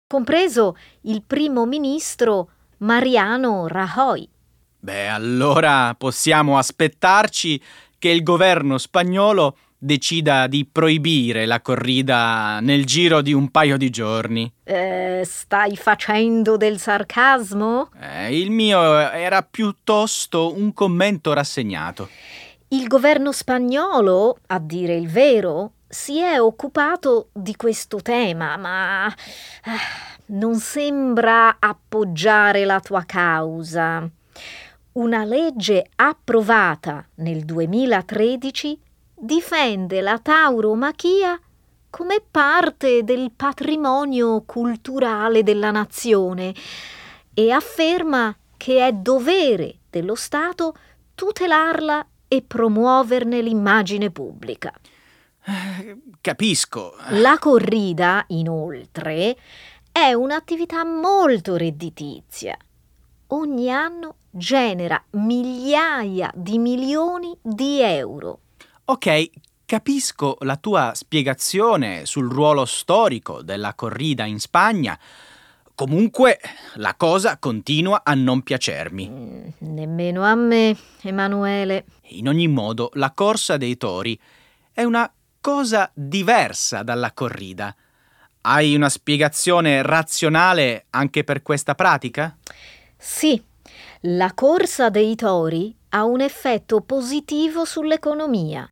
compreso 0.07 0.77
il 1.01 1.23
primo 1.23 1.65
ministro 1.65 2.49
Mariano 2.81 3.67
Rajoy. 3.67 4.27
Beh, 4.79 5.07
allora 5.07 5.93
possiamo 5.95 6.57
aspettarci 6.57 7.61
che 7.99 8.09
il 8.09 8.23
governo 8.23 8.79
spagnolo 8.79 9.57
decida 9.77 10.47
di 10.47 10.67
proibire 10.71 11.45
la 11.45 11.61
corrida 11.61 12.59
nel 12.59 12.85
giro 12.85 13.21
di 13.21 13.33
un 13.33 13.49
paio 13.49 13.77
di 13.77 13.89
giorni. 13.89 14.51
Eh, 14.63 15.21
stai 15.25 15.75
facendo 15.75 16.57
del 16.57 16.79
sarcasmo? 16.79 17.89
Eh, 17.99 18.39
il 18.39 18.49
mio 18.49 18.79
era 18.99 19.43
piuttosto 19.43 20.55
un 20.55 20.73
commento 20.73 21.33
rassegnato. 21.33 22.09
Il 22.69 22.87
governo 22.87 23.31
spagnolo, 23.31 24.37
a 24.47 24.59
dire 24.59 24.95
il 24.95 25.07
vero, 25.07 25.73
si 25.91 26.19
è 26.19 26.41
occupato 26.41 27.29
di 27.33 27.55
questo 27.55 28.01
tema, 28.01 28.57
ma 28.57 29.07
eh, 29.07 29.13
non 30.27 30.55
sembra 30.55 31.57
appoggiare 31.59 32.65
la 32.65 32.79
tua 32.79 33.03
causa 33.03 34.09
una 34.93 35.23
legge 35.23 35.89
approvata 35.95 37.05
nel 37.15 37.45
2013 37.45 38.77
difende 39.15 40.01
la 40.01 40.19
tauromachia 40.19 41.39
come 41.89 42.21
parte 42.29 43.03
del 43.03 43.31
patrimonio 43.33 44.41
culturale 44.41 45.43
della 45.43 45.71
nazione 45.71 46.53
e 47.33 47.51
afferma 47.51 48.35
che 48.57 48.85
è 48.85 48.91
dovere 48.91 49.75
dello 49.89 50.15
Stato 50.15 50.75
tutelarla 51.15 52.05
e 52.27 52.41
promuoverne 52.41 53.41
l'immagine 53.41 54.09
pubblica. 54.09 54.73
Capisco. 56.21 56.95
La 57.09 57.37
corrida, 57.39 58.23
inoltre, 58.27 59.37
è 59.91 60.13
un'attività 60.13 60.85
molto 60.85 61.55
redditizia. 61.55 62.57
Ogni 63.27 63.71
anno 63.71 64.15
genera 64.29 65.01
migliaia 65.11 66.31
di 66.35 66.57
milioni 66.57 67.35
di 67.41 67.81
euro. 67.81 68.39
Ok, 68.85 69.29
capisco 69.65 70.37
la 70.41 70.57
tua 70.57 70.91
spiegazione 70.93 72.05
sul 72.05 72.29
ruolo 72.29 72.65
storico 72.65 73.41
della 73.41 73.73
corrida 73.73 74.25
in 74.25 74.39
Spagna. 74.39 74.99
Comunque 75.73 76.39
la 76.75 76.95
cosa 76.95 77.37
continua 77.37 78.01
a 78.03 78.13
non 78.13 78.43
piacermi. 78.43 79.09
Mm, 79.09 79.47
nemmeno 79.59 80.23
a 80.23 80.35
me, 80.35 80.77
Emanuele. 81.01 81.85
In 82.09 82.27
ogni 82.27 82.47
modo, 82.47 82.91
la 82.93 83.11
corsa 83.11 83.57
dei 83.57 83.77
tori 83.77 84.19
è 84.73 84.83
una 84.83 85.11
cosa 85.41 85.89
diversa 85.93 86.83
dalla 86.83 87.11
corrida. 87.11 87.75
Hai 88.41 88.75
una 88.75 88.89
spiegazione 88.89 89.81
razionale 89.81 90.85
anche 90.91 91.23
per 91.23 91.41
questa 91.41 91.75
pratica? 91.75 92.37
Sì, 92.95 93.43
la 94.01 94.33
corsa 94.33 94.89
dei 94.89 95.15
tori 95.15 95.75
ha 95.89 96.05
un 96.05 96.21
effetto 96.21 96.81
positivo 96.81 97.65
sull'economia. 97.65 98.67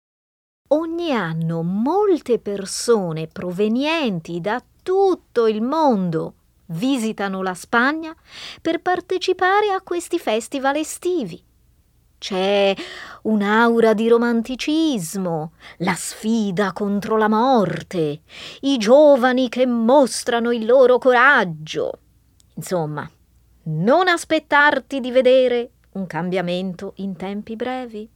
Ogni 0.71 1.11
anno 1.11 1.63
molte 1.63 2.37
persone 2.37 3.27
provenienti 3.27 4.39
da 4.39 4.63
tutto 4.83 5.47
il 5.47 5.61
mondo 5.61 6.35
visitano 6.67 7.41
la 7.41 7.55
Spagna 7.55 8.15
per 8.61 8.81
partecipare 8.81 9.71
a 9.71 9.81
questi 9.81 10.19
festival 10.19 10.75
estivi. 10.75 11.43
C'è 12.19 12.75
un'aura 13.23 13.93
di 13.93 14.09
romanticismo, 14.09 15.53
la 15.77 15.93
sfida 15.95 16.73
contro 16.73 17.15
la 17.15 17.29
morte, 17.29 18.23
i 18.61 18.77
giovani 18.77 19.47
che 19.47 19.65
mostrano 19.65 20.51
il 20.51 20.65
loro 20.65 20.97
coraggio. 20.97 21.99
Insomma, 22.55 23.09
non 23.63 24.09
aspettarti 24.09 24.99
di 24.99 25.11
vedere 25.11 25.71
un 25.93 26.05
cambiamento 26.07 26.91
in 26.97 27.15
tempi 27.15 27.55
brevi. 27.55 28.09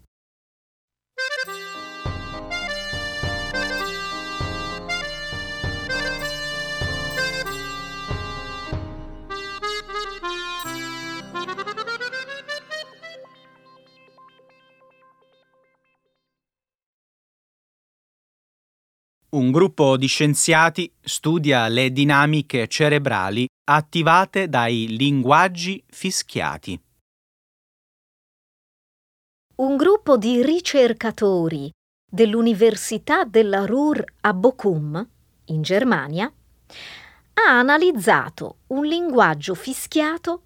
Un 19.33 19.49
gruppo 19.49 19.97
di 19.97 20.05
scienziati 20.05 20.93
studia 21.01 21.67
le 21.67 21.91
dinamiche 21.91 22.67
cerebrali 22.67 23.47
attivate 23.63 24.47
dai 24.47 24.95
linguaggi 24.95 25.83
fischiati. 25.87 26.79
Un 29.55 29.75
gruppo 29.75 30.17
di 30.17 30.43
ricercatori 30.43 31.71
dell'Università 32.07 33.23
della 33.23 33.65
Ruhr 33.65 34.03
a 34.21 34.33
Bochum, 34.35 35.09
in 35.45 35.63
Germania, 35.63 36.31
ha 37.33 37.57
analizzato 37.57 38.57
un 38.67 38.85
linguaggio 38.85 39.55
fischiato 39.55 40.43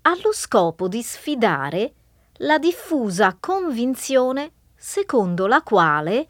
allo 0.00 0.32
scopo 0.32 0.88
di 0.88 1.02
sfidare 1.02 1.92
la 2.38 2.58
diffusa 2.58 3.36
convinzione 3.38 4.52
secondo 4.74 5.46
la 5.46 5.60
quale 5.60 6.26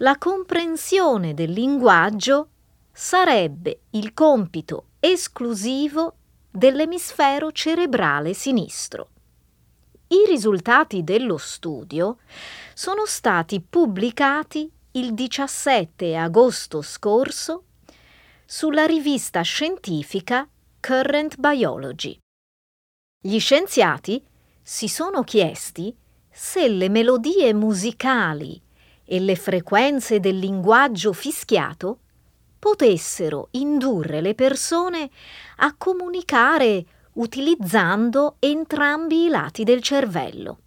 la 0.00 0.16
comprensione 0.16 1.34
del 1.34 1.50
linguaggio 1.50 2.50
sarebbe 2.92 3.82
il 3.90 4.14
compito 4.14 4.90
esclusivo 5.00 6.14
dell'emisfero 6.50 7.50
cerebrale 7.50 8.32
sinistro. 8.32 9.08
I 10.08 10.24
risultati 10.26 11.02
dello 11.02 11.36
studio 11.36 12.18
sono 12.74 13.06
stati 13.06 13.60
pubblicati 13.60 14.70
il 14.92 15.14
17 15.14 16.16
agosto 16.16 16.80
scorso 16.80 17.64
sulla 18.44 18.86
rivista 18.86 19.42
scientifica 19.42 20.48
Current 20.80 21.36
Biology. 21.38 22.18
Gli 23.20 23.38
scienziati 23.38 24.24
si 24.62 24.86
sono 24.88 25.24
chiesti 25.24 25.94
se 26.30 26.68
le 26.68 26.88
melodie 26.88 27.52
musicali 27.52 28.62
e 29.10 29.20
le 29.20 29.36
frequenze 29.36 30.20
del 30.20 30.38
linguaggio 30.38 31.14
fischiato 31.14 32.00
potessero 32.58 33.48
indurre 33.52 34.20
le 34.20 34.34
persone 34.34 35.08
a 35.56 35.74
comunicare 35.78 36.84
utilizzando 37.14 38.36
entrambi 38.38 39.24
i 39.24 39.28
lati 39.28 39.64
del 39.64 39.80
cervello. 39.80 40.58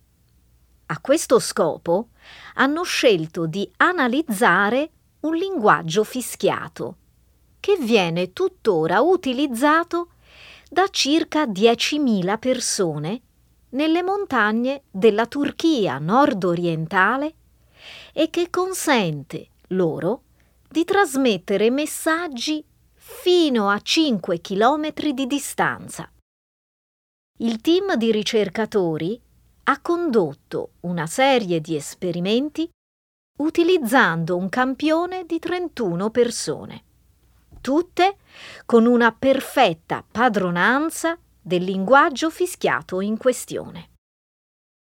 A 0.88 1.00
questo 1.00 1.38
scopo 1.38 2.08
hanno 2.56 2.82
scelto 2.82 3.46
di 3.46 3.70
analizzare 3.78 4.90
un 5.22 5.36
linguaggio 5.36 6.04
fischiato, 6.04 6.96
che 7.60 7.78
viene 7.80 8.34
tuttora 8.34 9.02
utilizzato 9.02 10.14
da 10.68 10.88
circa 10.90 11.46
10.000 11.46 12.40
persone 12.40 13.22
nelle 13.70 14.02
montagne 14.02 14.82
della 14.90 15.28
Turchia 15.28 16.00
nord-orientale 16.00 17.36
e 18.14 18.30
che 18.30 18.50
consente 18.50 19.50
loro 19.68 20.24
di 20.68 20.86
trasmettere 20.86 21.70
messaggi 21.70 22.64
fino 22.94 23.70
a 23.70 23.80
5 23.80 24.40
km 24.42 24.94
di 25.14 25.28
distanza. 25.28 26.10
Il 27.40 27.60
team 27.60 27.96
di 27.96 28.12
ricercatori 28.12 29.20
ha 29.64 29.80
condotto 29.82 30.74
una 30.82 31.08
serie 31.08 31.60
di 31.60 31.76
esperimenti 31.76 32.70
utilizzando 33.40 34.38
un 34.38 34.50
campione 34.50 35.26
di 35.26 35.40
31 35.40 36.10
persone, 36.10 36.84
tutte 37.60 38.18
con 38.66 38.86
una 38.86 39.12
perfetta 39.12 40.06
padronanza 40.10 41.18
del 41.42 41.64
linguaggio 41.64 42.30
fischiato 42.30 43.02
in 43.02 43.18
questione 43.18 43.91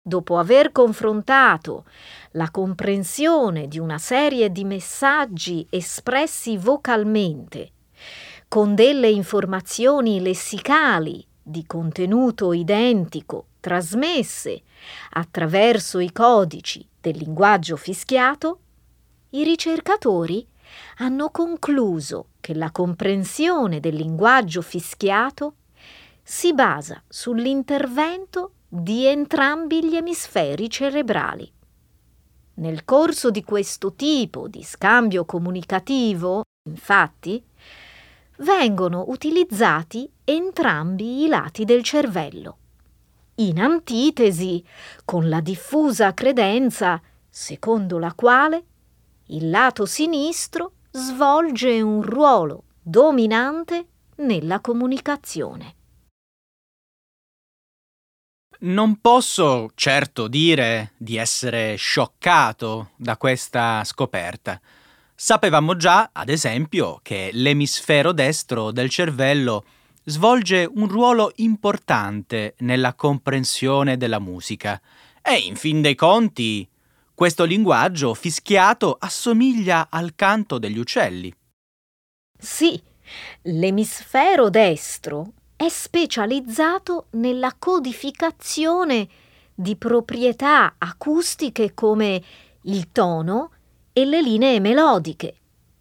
dopo 0.10 0.38
aver 0.38 0.74
confrontato 0.74 1.86
la 2.32 2.52
comprensione 2.52 3.70
di 3.70 3.80
una 3.80 3.98
serie 3.98 4.52
di 4.52 4.66
messaggi 4.66 5.66
espressi 5.70 6.58
vocalmente 6.58 7.72
con 8.50 8.76
delle 8.76 9.10
informazioni 9.10 10.20
lessicali 10.20 11.26
di 11.42 11.66
contenuto 11.66 12.52
identico 12.52 13.46
trasmesse 13.60 14.64
attraverso 15.12 16.00
i 16.00 16.12
codici 16.12 16.86
del 17.00 17.18
linguaggio 17.18 17.76
fischiato, 17.76 18.60
i 19.32 19.44
ricercatori 19.44 20.46
hanno 20.98 21.30
concluso 21.30 22.30
che 22.40 22.54
la 22.56 22.72
comprensione 22.72 23.80
del 23.80 23.96
linguaggio 23.96 24.62
fischiato 24.62 25.56
si 26.24 26.54
basa 26.54 27.02
sull'intervento 27.08 28.54
di 28.72 29.08
entrambi 29.08 29.84
gli 29.84 29.96
emisferi 29.96 30.70
cerebrali. 30.70 31.52
Nel 32.56 32.86
corso 32.86 33.32
di 33.32 33.44
questo 33.44 33.94
tipo 33.94 34.48
di 34.48 34.62
scambio 34.62 35.26
comunicativo, 35.26 36.44
infatti, 36.68 37.44
vengono 38.38 39.06
utilizzati 39.08 40.10
entrambi 40.24 41.24
i 41.24 41.28
lati 41.28 41.66
del 41.66 41.82
cervello, 41.82 42.58
in 43.36 43.60
antitesi 43.60 44.64
con 45.04 45.30
la 45.30 45.40
diffusa 45.40 46.14
credenza 46.14 47.02
secondo 47.28 47.98
la 47.98 48.14
quale 48.14 48.64
il 49.28 49.50
lato 49.50 49.88
sinistro 49.88 50.74
svolge 50.92 51.82
un 51.82 52.04
ruolo 52.04 52.66
dominante 52.82 53.88
nella 54.18 54.60
comunicazione. 54.60 55.76
Non 58.62 59.00
posso 59.00 59.72
certo 59.74 60.28
dire 60.28 60.92
di 60.98 61.16
essere 61.16 61.78
scioccato 61.78 62.90
da 62.98 63.16
questa 63.16 63.86
scoperta. 63.86 64.60
Sapevamo 65.16 65.78
già, 65.78 66.10
ad 66.12 66.28
esempio, 66.28 67.00
che 67.02 67.30
l'emisfero 67.32 68.12
destro 68.12 68.72
del 68.72 68.90
cervello 68.90 69.64
svolge 70.04 70.70
un 70.70 70.90
ruolo 70.90 71.32
importante 71.36 72.56
nella 72.60 72.96
comprensione 72.96 73.96
della 73.96 74.20
musica 74.20 74.82
e, 75.22 75.36
in 75.38 75.56
fin 75.56 75.82
dei 75.82 75.96
conti, 75.96 76.68
questo 77.14 77.46
linguaggio 77.46 78.14
fischiato 78.14 78.98
assomiglia 79.00 79.88
al 79.90 80.16
canto 80.16 80.58
degli 80.58 80.78
uccelli. 80.78 81.34
Sì, 82.38 82.82
l'emisfero 83.44 84.50
destro 84.50 85.32
è 85.60 85.68
specializzato 85.68 87.08
nella 87.12 87.54
codificazione 87.60 89.10
di 89.54 89.76
proprietà 89.76 90.76
acustiche 90.78 91.74
come 91.74 92.24
il 92.62 92.94
tono 92.94 93.52
e 93.92 94.06
le 94.06 94.22
linee 94.22 94.62
melodiche. 94.62 95.36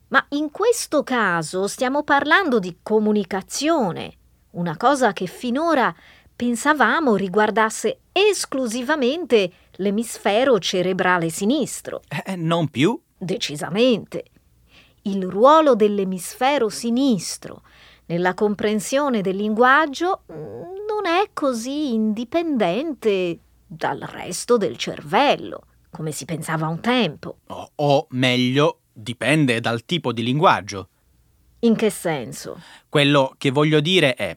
Ma 0.08 0.26
in 0.30 0.50
questo 0.50 1.04
caso 1.04 1.68
stiamo 1.68 2.02
parlando 2.02 2.58
di 2.58 2.78
comunicazione, 2.82 4.14
una 4.52 4.76
cosa 4.76 5.12
che 5.12 5.26
finora 5.26 5.94
pensavamo 6.34 7.14
riguardasse 7.14 8.00
esclusivamente 8.10 9.52
l'emisfero 9.76 10.58
cerebrale 10.58 11.28
sinistro. 11.28 12.02
Eh, 12.24 12.34
non 12.34 12.66
più. 12.66 13.00
Decisamente. 13.16 14.24
Il 15.02 15.24
ruolo 15.28 15.76
dell'emisfero 15.76 16.68
sinistro 16.68 17.62
nella 18.08 18.34
comprensione 18.34 19.20
del 19.20 19.36
linguaggio 19.36 20.22
non 20.28 21.06
è 21.06 21.30
così 21.32 21.92
indipendente 21.92 23.38
dal 23.66 23.98
resto 24.00 24.56
del 24.56 24.76
cervello, 24.76 25.62
come 25.90 26.10
si 26.12 26.24
pensava 26.24 26.68
un 26.68 26.80
tempo. 26.80 27.38
O, 27.48 27.70
o 27.74 28.06
meglio, 28.10 28.80
dipende 28.92 29.60
dal 29.60 29.84
tipo 29.84 30.12
di 30.12 30.22
linguaggio. 30.22 30.88
In 31.60 31.76
che 31.76 31.90
senso? 31.90 32.60
Quello 32.88 33.34
che 33.36 33.50
voglio 33.50 33.80
dire 33.80 34.14
è, 34.14 34.36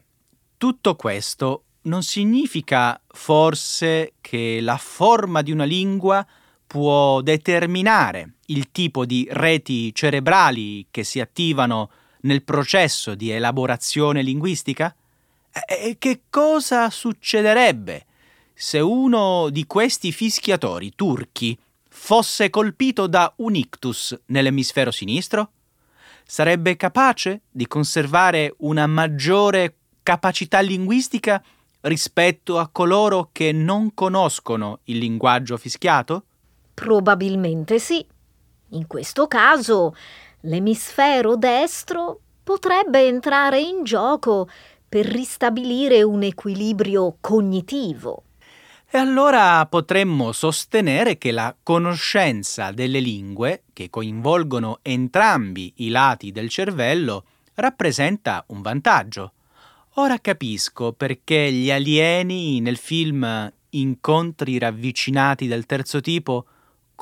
tutto 0.58 0.94
questo 0.96 1.64
non 1.82 2.02
significa 2.02 3.00
forse 3.08 4.14
che 4.20 4.58
la 4.60 4.76
forma 4.76 5.40
di 5.40 5.50
una 5.50 5.64
lingua 5.64 6.24
può 6.66 7.20
determinare 7.22 8.34
il 8.46 8.70
tipo 8.70 9.06
di 9.06 9.26
reti 9.30 9.94
cerebrali 9.94 10.86
che 10.90 11.04
si 11.04 11.20
attivano 11.20 11.90
nel 12.22 12.42
processo 12.42 13.14
di 13.14 13.30
elaborazione 13.30 14.22
linguistica? 14.22 14.94
E 15.66 15.96
che 15.98 16.22
cosa 16.30 16.90
succederebbe 16.90 18.06
se 18.54 18.78
uno 18.78 19.48
di 19.50 19.66
questi 19.66 20.12
fischiatori 20.12 20.92
turchi 20.94 21.58
fosse 21.88 22.50
colpito 22.50 23.06
da 23.06 23.32
un 23.36 23.54
ictus 23.54 24.18
nell'emisfero 24.26 24.90
sinistro? 24.90 25.50
Sarebbe 26.24 26.76
capace 26.76 27.42
di 27.50 27.66
conservare 27.66 28.54
una 28.58 28.86
maggiore 28.86 29.76
capacità 30.02 30.60
linguistica 30.60 31.42
rispetto 31.82 32.58
a 32.58 32.68
coloro 32.68 33.30
che 33.32 33.52
non 33.52 33.92
conoscono 33.92 34.80
il 34.84 34.98
linguaggio 34.98 35.56
fischiato? 35.56 36.24
Probabilmente 36.74 37.78
sì. 37.78 38.04
In 38.70 38.86
questo 38.86 39.26
caso 39.26 39.94
l'emisfero 40.42 41.36
destro 41.36 42.20
potrebbe 42.42 43.06
entrare 43.06 43.60
in 43.60 43.84
gioco 43.84 44.48
per 44.88 45.06
ristabilire 45.06 46.02
un 46.02 46.22
equilibrio 46.22 47.16
cognitivo. 47.20 48.24
E 48.90 48.98
allora 48.98 49.64
potremmo 49.66 50.32
sostenere 50.32 51.16
che 51.16 51.30
la 51.30 51.56
conoscenza 51.62 52.72
delle 52.72 53.00
lingue, 53.00 53.62
che 53.72 53.88
coinvolgono 53.88 54.80
entrambi 54.82 55.72
i 55.76 55.88
lati 55.88 56.30
del 56.30 56.50
cervello, 56.50 57.24
rappresenta 57.54 58.44
un 58.48 58.60
vantaggio. 58.60 59.32
Ora 59.94 60.18
capisco 60.18 60.92
perché 60.92 61.50
gli 61.50 61.70
alieni 61.70 62.60
nel 62.60 62.76
film 62.76 63.50
Incontri 63.70 64.58
ravvicinati 64.58 65.46
del 65.46 65.64
terzo 65.64 66.02
tipo 66.02 66.44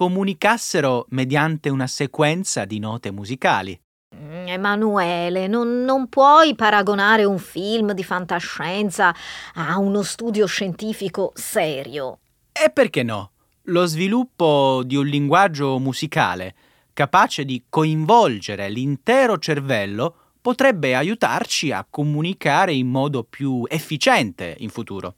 comunicassero 0.01 1.05
mediante 1.11 1.69
una 1.69 1.87
sequenza 1.87 2.65
di 2.65 2.79
note 2.79 3.11
musicali. 3.11 3.79
Mm, 4.17 4.49
Emanuele, 4.49 5.47
non, 5.47 5.83
non, 5.83 6.09
puoi 6.09 6.55
paragonare 6.55 7.25
un 7.25 7.37
film 7.37 7.93
di 7.93 8.03
fantascienza 8.03 9.15
a 9.57 9.79
uno 9.79 10.01
studio 10.01 10.47
scientifico 10.47 11.33
serio. 11.35 12.21
E 12.51 12.71
perché 12.71 13.03
no? 13.03 13.33
Lo 13.65 13.85
sviluppo 13.85 14.81
di 14.87 14.97
un 14.97 15.05
linguaggio 15.05 15.79
musicale 15.79 16.55
capace 16.95 17.45
di 17.45 17.65
coinvolgere 17.69 18.71
l'intero 18.71 19.37
cervello 19.37 20.15
potrebbe 20.41 20.97
aiutarci 20.97 21.73
a 21.73 21.87
comunicare 21.89 22.73
in 22.73 22.89
modo 22.89 23.23
più 23.23 23.65
efficiente 23.69 24.57
in 24.61 24.71
futuro. 24.71 25.17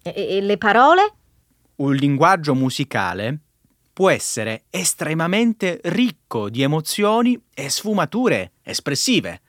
E, 0.00 0.14
e 0.14 0.40
le 0.40 0.58
parole? 0.58 1.12
Un 1.74 1.92
linguaggio 1.96 2.54
musicale 2.54 3.40
può 3.92 4.10
essere 4.10 4.64
estremamente 4.70 5.80
ricco 5.84 6.48
di 6.48 6.62
emozioni 6.62 7.40
e 7.54 7.68
sfumature 7.68 8.52
espressive. 8.62 9.40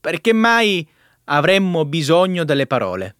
Perché 0.00 0.32
mai 0.32 0.86
avremmo 1.24 1.84
bisogno 1.84 2.44
delle 2.44 2.66
parole? 2.66 3.16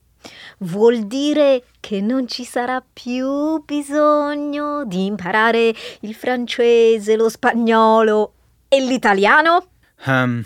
Vuol 0.58 1.06
dire 1.06 1.64
che 1.80 2.00
non 2.00 2.28
ci 2.28 2.44
sarà 2.44 2.82
più 2.92 3.62
bisogno 3.64 4.84
di 4.84 5.06
imparare 5.06 5.74
il 6.00 6.14
francese, 6.14 7.16
lo 7.16 7.28
spagnolo 7.28 8.34
e 8.68 8.80
l'italiano? 8.80 9.66
Um. 10.06 10.44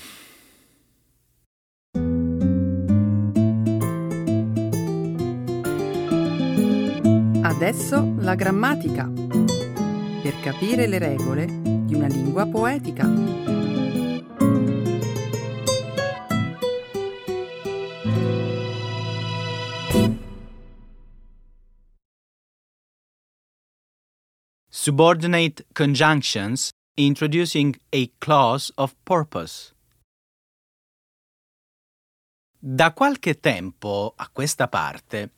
Adesso 7.42 8.14
la 8.18 8.34
grammatica 8.34 9.10
per 10.26 10.40
capire 10.40 10.88
le 10.88 10.98
regole 10.98 11.46
di 11.46 11.94
una 11.94 12.08
lingua 12.08 12.46
poetica. 12.46 13.08
Subordinate 24.68 25.64
conjunctions 25.72 26.70
introducing 26.94 27.78
a 27.90 28.10
clause 28.18 28.72
of 28.74 28.96
purpose. 29.04 29.72
Da 32.58 32.92
qualche 32.92 33.38
tempo 33.38 34.12
a 34.16 34.28
questa 34.32 34.66
parte 34.66 35.30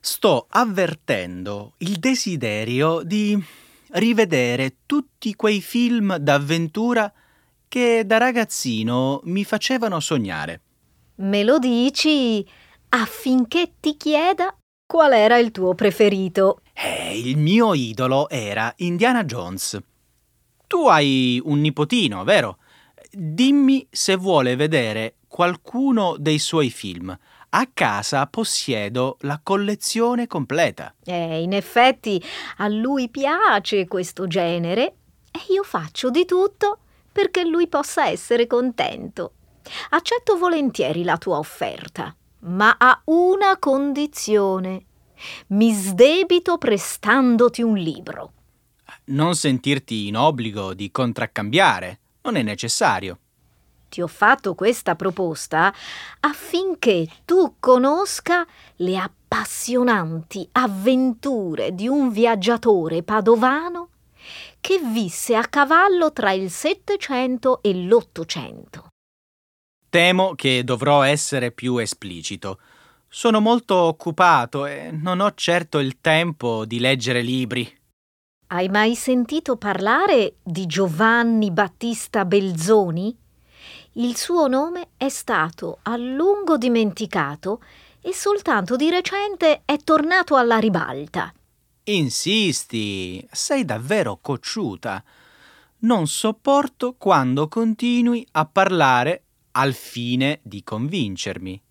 sto 0.00 0.46
avvertendo 0.48 1.74
il 1.78 1.98
desiderio 1.98 3.02
di 3.02 3.64
rivedere 3.96 4.78
tutti 4.86 5.34
quei 5.34 5.60
film 5.60 6.16
d'avventura 6.16 7.12
che 7.68 8.04
da 8.06 8.18
ragazzino 8.18 9.20
mi 9.24 9.44
facevano 9.44 10.00
sognare. 10.00 10.60
Me 11.16 11.42
lo 11.42 11.58
dici 11.58 12.46
affinché 12.90 13.72
ti 13.80 13.96
chieda 13.96 14.56
qual 14.86 15.12
era 15.12 15.38
il 15.38 15.50
tuo 15.50 15.74
preferito. 15.74 16.60
Eh, 16.72 17.18
il 17.18 17.36
mio 17.38 17.74
idolo 17.74 18.28
era 18.28 18.72
Indiana 18.78 19.24
Jones. 19.24 19.78
Tu 20.66 20.86
hai 20.86 21.40
un 21.42 21.60
nipotino, 21.60 22.22
vero? 22.24 22.58
Dimmi 23.10 23.86
se 23.90 24.16
vuole 24.16 24.56
vedere 24.56 25.16
qualcuno 25.26 26.16
dei 26.18 26.38
suoi 26.38 26.70
film 26.70 27.16
a 27.50 27.68
casa 27.72 28.26
possiedo 28.26 29.16
la 29.20 29.40
collezione 29.42 30.26
completa. 30.26 30.94
Eh, 31.04 31.42
in 31.42 31.52
effetti 31.52 32.22
a 32.58 32.68
lui 32.68 33.08
piace 33.08 33.86
questo 33.86 34.26
genere 34.26 34.94
e 35.30 35.52
io 35.52 35.62
faccio 35.62 36.10
di 36.10 36.24
tutto 36.24 36.78
perché 37.12 37.44
lui 37.44 37.68
possa 37.68 38.08
essere 38.08 38.46
contento. 38.46 39.32
Accetto 39.90 40.36
volentieri 40.36 41.02
la 41.02 41.16
tua 41.16 41.38
offerta, 41.38 42.14
ma 42.40 42.76
a 42.78 43.00
una 43.06 43.56
condizione. 43.58 44.84
Mi 45.48 45.72
sdebito 45.72 46.58
prestandoti 46.58 47.62
un 47.62 47.76
libro. 47.76 48.32
Non 49.06 49.34
sentirti 49.34 50.08
in 50.08 50.16
obbligo 50.16 50.74
di 50.74 50.90
contraccambiare, 50.90 51.98
non 52.22 52.36
è 52.36 52.42
necessario 52.42 53.18
ti 53.88 54.02
ho 54.02 54.06
fatto 54.06 54.54
questa 54.54 54.94
proposta 54.94 55.72
affinché 56.20 57.06
tu 57.24 57.56
conosca 57.60 58.46
le 58.76 58.96
appassionanti 58.98 60.48
avventure 60.52 61.74
di 61.74 61.88
un 61.88 62.10
viaggiatore 62.10 63.02
padovano 63.02 63.90
che 64.60 64.80
visse 64.82 65.36
a 65.36 65.46
cavallo 65.46 66.12
tra 66.12 66.32
il 66.32 66.50
Settecento 66.50 67.62
e 67.62 67.72
l'Ottocento. 67.74 68.88
Temo 69.88 70.34
che 70.34 70.64
dovrò 70.64 71.02
essere 71.02 71.52
più 71.52 71.78
esplicito. 71.78 72.58
Sono 73.08 73.40
molto 73.40 73.76
occupato 73.76 74.66
e 74.66 74.90
non 74.90 75.20
ho 75.20 75.32
certo 75.34 75.78
il 75.78 76.00
tempo 76.00 76.64
di 76.64 76.80
leggere 76.80 77.22
libri. 77.22 77.72
Hai 78.48 78.68
mai 78.68 78.94
sentito 78.94 79.56
parlare 79.56 80.36
di 80.42 80.66
Giovanni 80.66 81.50
Battista 81.50 82.24
Belzoni? 82.24 83.16
Il 83.98 84.14
suo 84.14 84.46
nome 84.46 84.88
è 84.98 85.08
stato 85.08 85.78
a 85.84 85.96
lungo 85.96 86.58
dimenticato 86.58 87.62
e 88.02 88.12
soltanto 88.12 88.76
di 88.76 88.90
recente 88.90 89.62
è 89.64 89.78
tornato 89.78 90.36
alla 90.36 90.58
ribalta. 90.58 91.32
Insisti, 91.84 93.26
sei 93.30 93.64
davvero 93.64 94.18
cocciuta. 94.20 95.02
Non 95.78 96.06
sopporto 96.08 96.96
quando 96.98 97.48
continui 97.48 98.26
a 98.32 98.44
parlare 98.44 99.22
al 99.52 99.72
fine 99.72 100.40
di 100.42 100.62
convincermi. 100.62 101.62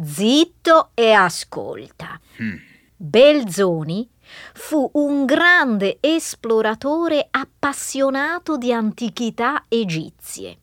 Zitto 0.00 0.90
e 0.94 1.10
ascolta. 1.10 2.20
Hmm. 2.40 2.56
Belzoni 2.94 4.08
fu 4.52 4.88
un 4.94 5.24
grande 5.24 5.98
esploratore 5.98 7.26
appassionato 7.32 8.56
di 8.56 8.72
antichità 8.72 9.64
egizie. 9.66 10.58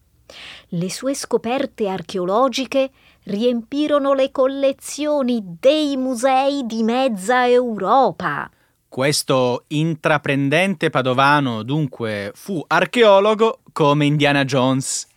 Le 0.73 0.89
sue 0.89 1.13
scoperte 1.13 1.89
archeologiche 1.89 2.91
riempirono 3.23 4.13
le 4.13 4.31
collezioni 4.31 5.43
dei 5.60 5.97
musei 5.97 6.65
di 6.65 6.81
mezza 6.84 7.45
Europa. 7.45 8.49
Questo 8.88 9.65
intraprendente 9.67 10.89
padovano 10.89 11.63
dunque 11.63 12.31
fu 12.36 12.63
archeologo 12.65 13.60
come 13.73 14.05
Indiana 14.05 14.45
Jones. 14.45 15.07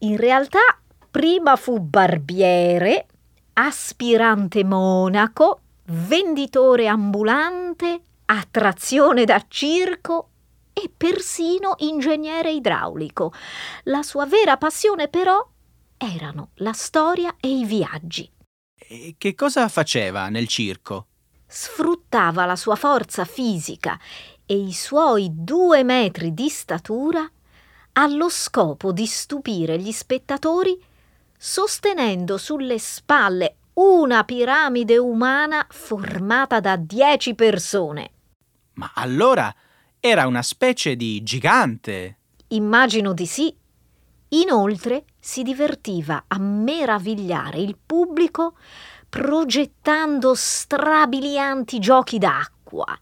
In 0.00 0.16
realtà 0.16 0.80
prima 1.10 1.56
fu 1.56 1.78
barbiere, 1.78 3.06
aspirante 3.52 4.64
monaco, 4.64 5.60
venditore 5.88 6.86
ambulante, 6.86 8.00
attrazione 8.24 9.26
da 9.26 9.44
circo 9.46 10.30
e 10.82 10.90
persino 10.94 11.74
ingegnere 11.78 12.50
idraulico. 12.50 13.32
La 13.84 14.02
sua 14.02 14.26
vera 14.26 14.56
passione 14.56 15.08
però 15.08 15.46
erano 15.96 16.50
la 16.56 16.72
storia 16.72 17.36
e 17.38 17.48
i 17.48 17.64
viaggi. 17.64 18.30
E 18.74 19.14
che 19.16 19.34
cosa 19.34 19.68
faceva 19.68 20.28
nel 20.28 20.48
circo? 20.48 21.06
Sfruttava 21.46 22.46
la 22.46 22.56
sua 22.56 22.74
forza 22.74 23.24
fisica 23.24 23.98
e 24.44 24.56
i 24.56 24.72
suoi 24.72 25.28
due 25.32 25.84
metri 25.84 26.34
di 26.34 26.48
statura 26.48 27.30
allo 27.92 28.28
scopo 28.28 28.90
di 28.90 29.06
stupire 29.06 29.78
gli 29.78 29.92
spettatori 29.92 30.82
sostenendo 31.36 32.38
sulle 32.38 32.78
spalle 32.78 33.56
una 33.74 34.24
piramide 34.24 34.98
umana 34.98 35.66
formata 35.70 36.60
da 36.60 36.76
dieci 36.76 37.34
persone. 37.34 38.10
Ma 38.74 38.92
allora 38.94 39.54
era 40.04 40.26
una 40.26 40.42
specie 40.42 40.96
di 40.96 41.22
gigante. 41.22 42.18
Immagino 42.48 43.12
di 43.12 43.24
sì. 43.24 43.54
Inoltre 44.30 45.04
si 45.20 45.44
divertiva 45.44 46.24
a 46.26 46.40
meravigliare 46.40 47.60
il 47.60 47.78
pubblico 47.86 48.56
progettando 49.08 50.34
strabilianti 50.34 51.78
giochi 51.78 52.18
d'acqua. 52.18 52.98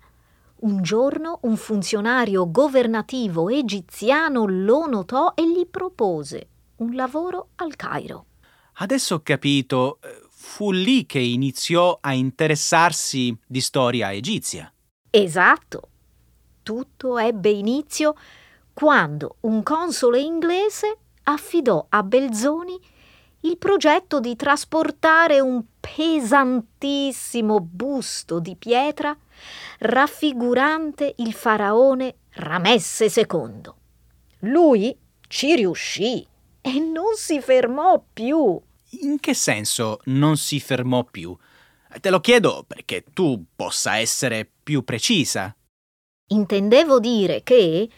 Un 0.56 0.82
giorno 0.82 1.38
un 1.44 1.56
funzionario 1.56 2.50
governativo 2.50 3.48
egiziano 3.48 4.44
lo 4.44 4.86
notò 4.86 5.32
e 5.34 5.50
gli 5.50 5.66
propose 5.66 6.48
un 6.76 6.94
lavoro 6.94 7.48
al 7.56 7.76
Cairo. 7.76 8.26
Adesso 8.74 9.14
ho 9.14 9.20
capito, 9.22 10.00
eh, 10.02 10.20
fu 10.28 10.70
lì 10.70 11.06
che 11.06 11.18
iniziò 11.18 11.96
a 11.98 12.12
interessarsi 12.12 13.34
di 13.46 13.62
storia 13.62 14.12
egizia. 14.12 14.70
Esatto. 15.08 15.89
Tutto 16.70 17.18
ebbe 17.18 17.50
inizio 17.50 18.14
quando 18.72 19.38
un 19.40 19.64
console 19.64 20.20
inglese 20.20 20.98
affidò 21.24 21.84
a 21.88 22.04
Belzoni 22.04 22.78
il 23.40 23.58
progetto 23.58 24.20
di 24.20 24.36
trasportare 24.36 25.40
un 25.40 25.64
pesantissimo 25.80 27.58
busto 27.58 28.38
di 28.38 28.54
pietra 28.54 29.18
raffigurante 29.80 31.14
il 31.16 31.32
faraone 31.32 32.18
Ramesse 32.34 33.06
II. 33.06 33.62
Lui 34.42 34.96
ci 35.26 35.56
riuscì 35.56 36.24
e 36.60 36.78
non 36.78 37.16
si 37.16 37.40
fermò 37.40 38.00
più. 38.12 38.60
In 39.00 39.18
che 39.18 39.34
senso 39.34 39.98
non 40.04 40.36
si 40.36 40.60
fermò 40.60 41.02
più? 41.02 41.36
Te 42.00 42.10
lo 42.10 42.20
chiedo 42.20 42.64
perché 42.64 43.02
tu 43.12 43.44
possa 43.56 43.96
essere 43.96 44.48
più 44.62 44.84
precisa. 44.84 45.52
Intendevo 46.32 47.00
dire 47.00 47.42
che 47.42 47.88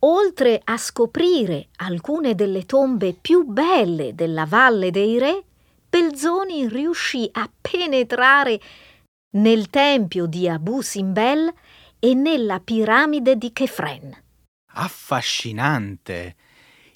oltre 0.00 0.60
a 0.64 0.76
scoprire 0.76 1.68
alcune 1.76 2.34
delle 2.34 2.66
tombe 2.66 3.12
più 3.12 3.44
belle 3.44 4.14
della 4.14 4.46
Valle 4.46 4.90
dei 4.90 5.18
Re, 5.18 5.44
Belzoni 5.88 6.68
riuscì 6.68 7.28
a 7.32 7.48
penetrare 7.60 8.60
nel 9.36 9.70
tempio 9.70 10.26
di 10.26 10.48
Abu 10.48 10.80
Simbel 10.80 11.52
e 12.00 12.14
nella 12.14 12.58
piramide 12.58 13.36
di 13.36 13.52
Kefren. 13.52 14.24
Affascinante! 14.72 16.34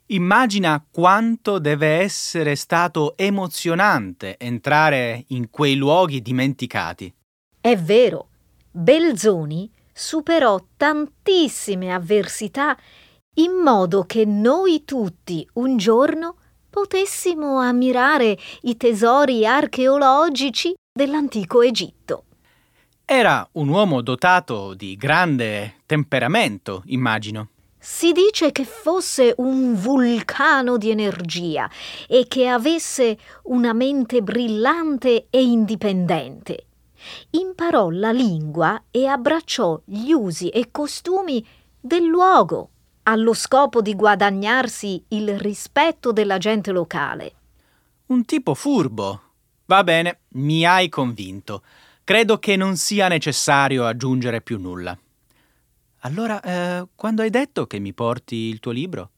Immagina 0.06 0.84
quanto 0.90 1.58
deve 1.58 2.00
essere 2.00 2.56
stato 2.56 3.16
emozionante 3.16 4.36
entrare 4.36 5.24
in 5.28 5.48
quei 5.48 5.76
luoghi 5.76 6.20
dimenticati. 6.20 7.12
È 7.60 7.76
vero, 7.76 8.28
Belzoni 8.70 9.70
superò 9.92 10.58
tantissime 10.76 11.92
avversità 11.92 12.76
in 13.36 13.52
modo 13.52 14.04
che 14.04 14.24
noi 14.24 14.84
tutti 14.84 15.48
un 15.54 15.76
giorno 15.76 16.36
potessimo 16.68 17.58
ammirare 17.58 18.36
i 18.62 18.76
tesori 18.76 19.46
archeologici 19.46 20.74
dell'antico 20.90 21.62
Egitto. 21.62 22.24
Era 23.04 23.46
un 23.52 23.68
uomo 23.68 24.00
dotato 24.00 24.74
di 24.74 24.96
grande 24.96 25.80
temperamento, 25.86 26.82
immagino. 26.86 27.48
Si 27.78 28.12
dice 28.12 28.52
che 28.52 28.64
fosse 28.64 29.34
un 29.38 29.74
vulcano 29.74 30.76
di 30.76 30.90
energia 30.90 31.68
e 32.06 32.26
che 32.28 32.48
avesse 32.48 33.18
una 33.44 33.72
mente 33.72 34.22
brillante 34.22 35.26
e 35.30 35.42
indipendente 35.42 36.66
imparò 37.30 37.90
la 37.90 38.12
lingua 38.12 38.84
e 38.90 39.06
abbracciò 39.06 39.80
gli 39.84 40.12
usi 40.12 40.48
e 40.48 40.70
costumi 40.70 41.44
del 41.80 42.04
luogo, 42.04 42.70
allo 43.04 43.34
scopo 43.34 43.80
di 43.80 43.94
guadagnarsi 43.94 45.04
il 45.08 45.38
rispetto 45.38 46.12
della 46.12 46.38
gente 46.38 46.70
locale. 46.70 47.34
Un 48.06 48.24
tipo 48.24 48.54
furbo. 48.54 49.20
Va 49.66 49.82
bene, 49.82 50.20
mi 50.30 50.64
hai 50.64 50.88
convinto. 50.88 51.62
Credo 52.04 52.38
che 52.38 52.56
non 52.56 52.76
sia 52.76 53.08
necessario 53.08 53.86
aggiungere 53.86 54.40
più 54.40 54.58
nulla. 54.58 54.96
Allora, 56.00 56.40
eh, 56.40 56.88
quando 56.94 57.22
hai 57.22 57.30
detto 57.30 57.66
che 57.66 57.78
mi 57.78 57.92
porti 57.92 58.34
il 58.34 58.60
tuo 58.60 58.72
libro? 58.72 59.10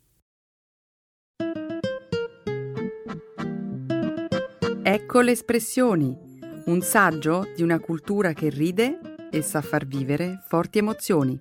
Ecco 4.83 5.21
le 5.23 5.31
espressioni 5.31 6.24
un 6.67 6.81
saggio 6.81 7.53
di 7.55 7.63
una 7.63 7.79
cultura 7.79 8.33
che 8.33 8.49
ride 8.49 9.29
e 9.31 9.43
sa 9.43 9.61
far 9.61 9.87
vivere 9.87 10.43
forti 10.47 10.79
emozioni. 10.79 11.39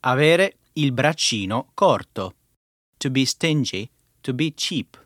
Avere 0.00 0.58
il 0.74 0.92
braccino 0.92 1.70
corto. 1.74 2.34
To 2.98 3.10
be 3.10 3.24
stingy, 3.24 3.90
to 4.20 4.34
be 4.34 4.52
cheap. 4.54 5.02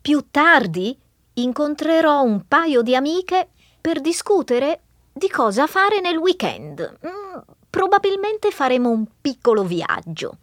Più 0.00 0.26
tardi 0.30 0.96
incontrerò 1.34 2.22
un 2.22 2.46
paio 2.46 2.82
di 2.82 2.94
amiche 2.94 3.50
per 3.80 4.00
discutere 4.00 4.82
di 5.12 5.28
cosa 5.28 5.66
fare 5.66 6.00
nel 6.00 6.16
weekend. 6.16 6.98
Mm, 7.04 7.40
probabilmente 7.78 8.50
faremo 8.50 8.90
un 8.90 9.06
piccolo 9.20 9.62
viaggio. 9.62 10.38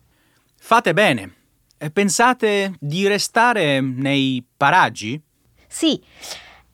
Fate 0.56 0.94
bene. 0.94 1.34
Pensate 1.92 2.76
di 2.80 3.06
restare 3.08 3.82
nei 3.82 4.42
paraggi? 4.56 5.22
Sì, 5.68 6.02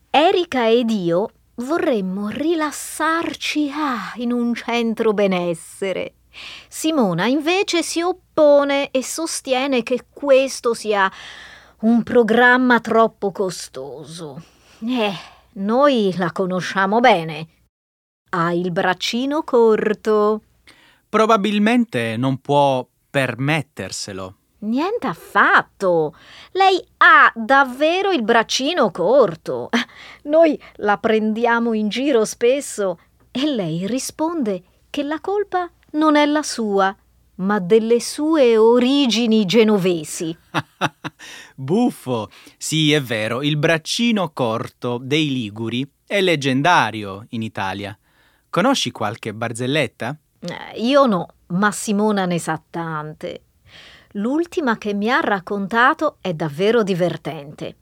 Erika 0.08 0.70
ed 0.70 0.90
io 0.90 1.30
vorremmo 1.56 2.28
rilassarci 2.28 3.72
ah, 3.72 4.12
in 4.18 4.30
un 4.30 4.54
centro 4.54 5.12
benessere. 5.12 6.14
Simona 6.68 7.26
invece 7.26 7.82
si 7.82 8.00
oppone 8.00 8.92
e 8.92 9.02
sostiene 9.02 9.82
che 9.82 10.06
questo 10.08 10.74
sia 10.74 11.10
un 11.80 12.04
programma 12.04 12.78
troppo 12.78 13.32
costoso. 13.32 14.40
Eh, 14.78 15.12
noi 15.54 16.14
la 16.16 16.30
conosciamo 16.30 17.00
bene. 17.00 17.48
Ha 18.30 18.52
il 18.52 18.70
braccino 18.70 19.42
corto. 19.42 20.42
Probabilmente 21.12 22.16
non 22.16 22.38
può 22.38 22.88
permetterselo. 23.10 24.36
Niente 24.60 25.06
affatto. 25.06 26.16
Lei 26.52 26.82
ha 26.96 27.30
davvero 27.34 28.12
il 28.12 28.22
braccino 28.22 28.90
corto. 28.90 29.68
Noi 30.22 30.58
la 30.76 30.96
prendiamo 30.96 31.74
in 31.74 31.90
giro 31.90 32.24
spesso 32.24 32.98
e 33.30 33.44
lei 33.44 33.86
risponde 33.86 34.62
che 34.88 35.02
la 35.02 35.20
colpa 35.20 35.70
non 35.90 36.16
è 36.16 36.24
la 36.24 36.42
sua, 36.42 36.96
ma 37.34 37.58
delle 37.58 38.00
sue 38.00 38.56
origini 38.56 39.44
genovesi. 39.44 40.34
Buffo. 41.54 42.30
Sì, 42.56 42.90
è 42.90 43.02
vero, 43.02 43.42
il 43.42 43.58
braccino 43.58 44.30
corto 44.30 44.96
dei 44.96 45.30
Liguri 45.30 45.86
è 46.06 46.22
leggendario 46.22 47.26
in 47.32 47.42
Italia. 47.42 47.94
Conosci 48.48 48.90
qualche 48.90 49.34
barzelletta? 49.34 50.16
Eh, 50.42 50.80
io 50.80 51.06
no, 51.06 51.28
ma 51.48 51.70
Simona 51.70 52.26
ne 52.26 52.38
sa 52.38 52.60
tante. 52.68 53.44
L'ultima 54.12 54.76
che 54.76 54.92
mi 54.92 55.10
ha 55.10 55.20
raccontato 55.20 56.18
è 56.20 56.34
davvero 56.34 56.82
divertente. 56.82 57.76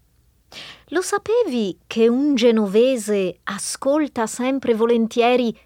Lo 0.88 1.00
sapevi 1.00 1.78
che 1.86 2.08
un 2.08 2.34
genovese 2.34 3.38
ascolta 3.44 4.26
sempre 4.26 4.74
volentieri 4.74 5.56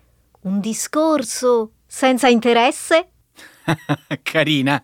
un 0.43 0.61
discorso 0.61 1.73
senza 1.87 2.29
interesse? 2.29 3.09
Carina. 4.23 4.83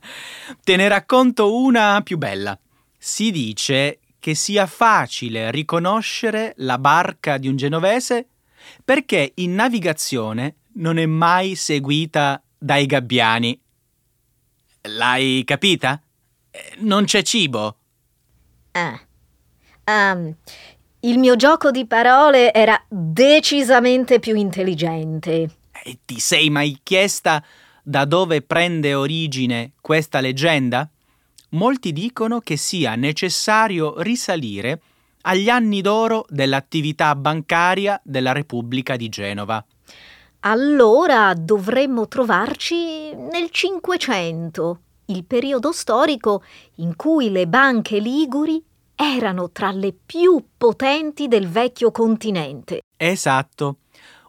Te 0.62 0.76
ne 0.76 0.88
racconto 0.88 1.54
una 1.54 2.00
più 2.02 2.18
bella. 2.18 2.58
Si 2.96 3.30
dice 3.30 4.00
che 4.18 4.34
sia 4.34 4.66
facile 4.66 5.50
riconoscere 5.50 6.54
la 6.56 6.78
barca 6.78 7.38
di 7.38 7.48
un 7.48 7.56
genovese 7.56 8.26
perché 8.84 9.32
in 9.36 9.54
navigazione 9.54 10.56
non 10.74 10.98
è 10.98 11.06
mai 11.06 11.54
seguita 11.54 12.42
dai 12.58 12.86
gabbiani. 12.86 13.60
L'hai 14.82 15.42
capita? 15.44 16.00
Eh, 16.50 16.74
non 16.78 17.04
c'è 17.04 17.22
cibo. 17.22 17.76
Ah. 18.72 19.00
Um, 19.84 20.34
il 21.00 21.18
mio 21.18 21.36
gioco 21.36 21.70
di 21.70 21.86
parole 21.86 22.52
era 22.52 22.80
decisamente 22.88 24.18
più 24.18 24.34
intelligente. 24.36 25.50
E 25.82 25.98
ti 26.04 26.20
sei 26.20 26.50
mai 26.50 26.78
chiesta 26.82 27.42
da 27.82 28.04
dove 28.04 28.42
prende 28.42 28.94
origine 28.94 29.72
questa 29.80 30.20
leggenda? 30.20 30.88
Molti 31.50 31.92
dicono 31.92 32.40
che 32.40 32.56
sia 32.56 32.94
necessario 32.94 34.00
risalire 34.02 34.80
agli 35.22 35.48
anni 35.48 35.80
d'oro 35.80 36.24
dell'attività 36.28 37.14
bancaria 37.16 38.00
della 38.04 38.32
Repubblica 38.32 38.96
di 38.96 39.08
Genova. 39.08 39.64
Allora 40.40 41.34
dovremmo 41.34 42.08
trovarci 42.08 43.14
nel 43.14 43.50
Cinquecento, 43.50 44.80
il 45.06 45.24
periodo 45.24 45.70
storico 45.70 46.42
in 46.76 46.96
cui 46.96 47.30
le 47.30 47.46
banche 47.46 47.98
liguri 47.98 48.64
erano 48.94 49.50
tra 49.50 49.70
le 49.70 49.92
più 49.92 50.42
potenti 50.56 51.28
del 51.28 51.46
vecchio 51.46 51.90
continente. 51.90 52.80
Esatto. 52.96 53.80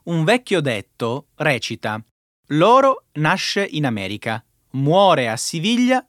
Un 0.04 0.26
vecchio 0.26 0.60
detto 0.60 1.28
recita 1.36 2.04
L'oro 2.48 3.06
nasce 3.14 3.66
in 3.66 3.86
America, 3.86 4.44
muore 4.72 5.30
a 5.30 5.38
Siviglia 5.38 6.06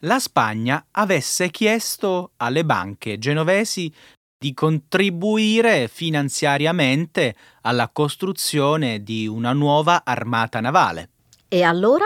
la 0.00 0.18
Spagna 0.20 0.86
avesse 0.92 1.50
chiesto 1.50 2.32
alle 2.36 2.64
banche 2.64 3.18
genovesi 3.18 3.92
di 4.38 4.52
contribuire 4.52 5.88
finanziariamente 5.88 7.34
alla 7.62 7.88
costruzione 7.88 9.02
di 9.02 9.26
una 9.26 9.54
nuova 9.54 10.02
armata 10.04 10.60
navale. 10.60 11.08
E 11.48 11.62
allora? 11.62 12.04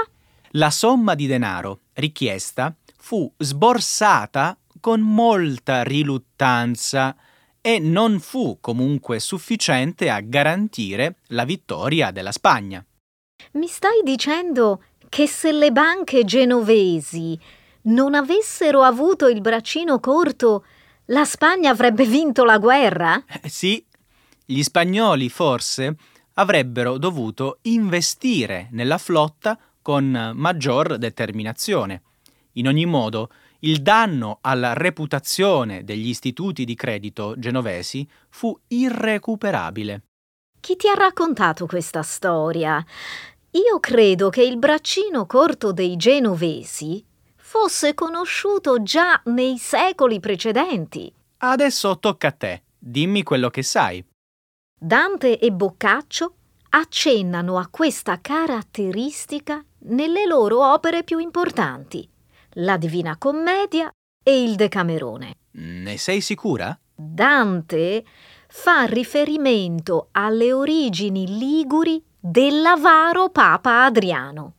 La 0.55 0.71
somma 0.71 1.15
di 1.15 1.27
denaro 1.27 1.81
richiesta 2.01 2.75
fu 2.99 3.33
sborsata 3.37 4.59
con 4.81 5.01
molta 5.01 5.83
riluttanza 5.83 7.15
e 7.61 7.79
non 7.79 8.21
fu 8.21 8.59
comunque 8.61 9.21
sufficiente 9.21 10.11
a 10.11 10.21
garantire 10.21 11.17
la 11.29 11.45
vittoria 11.45 12.11
della 12.11 12.33
Spagna. 12.33 12.85
Mi 13.53 13.67
stai 13.67 14.01
dicendo 14.03 14.83
che 15.09 15.27
se 15.27 15.53
le 15.53 15.71
banche 15.71 16.25
genovesi 16.25 17.39
non 17.83 18.15
avessero 18.15 18.83
avuto 18.83 19.29
il 19.29 19.41
braccino 19.41 19.99
corto, 20.01 20.65
la 21.07 21.25
Spagna 21.25 21.71
avrebbe 21.71 22.05
vinto 22.05 22.45
la 22.45 22.59
guerra? 22.59 23.23
Eh, 23.43 23.49
sì, 23.49 23.85
gli 24.45 24.63
spagnoli 24.63 25.29
forse 25.29 25.97
avrebbero 26.35 26.97
dovuto 26.99 27.59
investire 27.63 28.69
nella 28.71 28.99
flotta 28.99 29.59
con 29.83 30.33
maggior 30.35 30.99
determinazione. 30.99 32.03
In 32.55 32.67
ogni 32.67 32.87
modo, 32.87 33.31
il 33.61 33.83
danno 33.83 34.39
alla 34.41 34.73
reputazione 34.73 35.85
degli 35.85 36.09
istituti 36.09 36.65
di 36.65 36.75
credito 36.75 37.35
genovesi 37.39 38.09
fu 38.29 38.59
irrecuperabile. 38.69 40.03
Chi 40.61 40.77
ti 40.77 40.89
ha 40.89 40.95
raccontato 40.95 41.67
questa 41.67 42.03
storia? 42.03 42.85
Io 43.53 43.81
credo 43.81 44.31
che 44.31 44.43
il 44.43 44.59
braccino 44.59 45.27
corto 45.27 45.73
dei 45.73 45.97
genovesi 45.97 47.05
fosse 47.37 47.95
conosciuto 47.95 48.83
già 48.83 49.21
nei 49.25 49.59
secoli 49.59 50.21
precedenti. 50.21 51.13
Adesso 51.39 51.99
tocca 51.99 52.29
a 52.29 52.33
te. 52.33 52.63
Dimmi 52.79 53.23
quello 53.23 53.51
che 53.51 53.63
sai. 53.63 54.05
Dante 54.79 55.39
e 55.39 55.51
Boccaccio 55.51 56.35
accennano 56.71 57.59
a 57.59 57.67
questa 57.69 58.21
caratteristica 58.21 59.65
nelle 59.83 60.27
loro 60.27 60.73
opere 60.73 61.05
più 61.05 61.19
importanti, 61.19 62.09
la 62.55 62.77
Divina 62.77 63.17
Commedia 63.17 63.91
e 64.23 64.43
il 64.43 64.57
Decamerone. 64.57 65.37
Ne 65.53 65.97
sei 65.97 66.21
sicura? 66.21 66.79
Dante 66.95 68.05
fa 68.49 68.85
riferimento 68.85 70.09
alle 70.13 70.53
origini 70.53 71.39
liguri 71.39 72.03
dell'avaro 72.19 73.31
Papa 73.31 73.85
Adriano. 73.85 74.55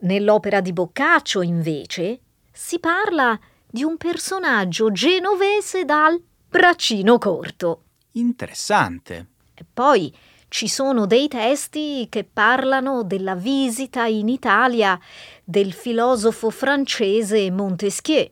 Nell'opera 0.00 0.60
di 0.60 0.72
Boccaccio, 0.72 1.42
invece, 1.42 2.20
si 2.52 2.78
parla 2.78 3.38
di 3.66 3.82
un 3.82 3.96
personaggio 3.96 4.92
genovese 4.92 5.84
dal 5.84 6.20
braccino 6.48 7.18
corto. 7.18 7.82
Interessante. 8.12 9.26
E 9.54 9.64
poi 9.72 10.14
ci 10.48 10.66
sono 10.66 11.06
dei 11.06 11.28
testi 11.28 12.06
che 12.08 12.24
parlano 12.24 13.02
della 13.02 13.34
visita 13.34 14.06
in 14.06 14.28
Italia 14.28 14.98
del 15.44 15.72
filosofo 15.72 16.50
francese 16.50 17.50
Montesquieu. 17.50 18.30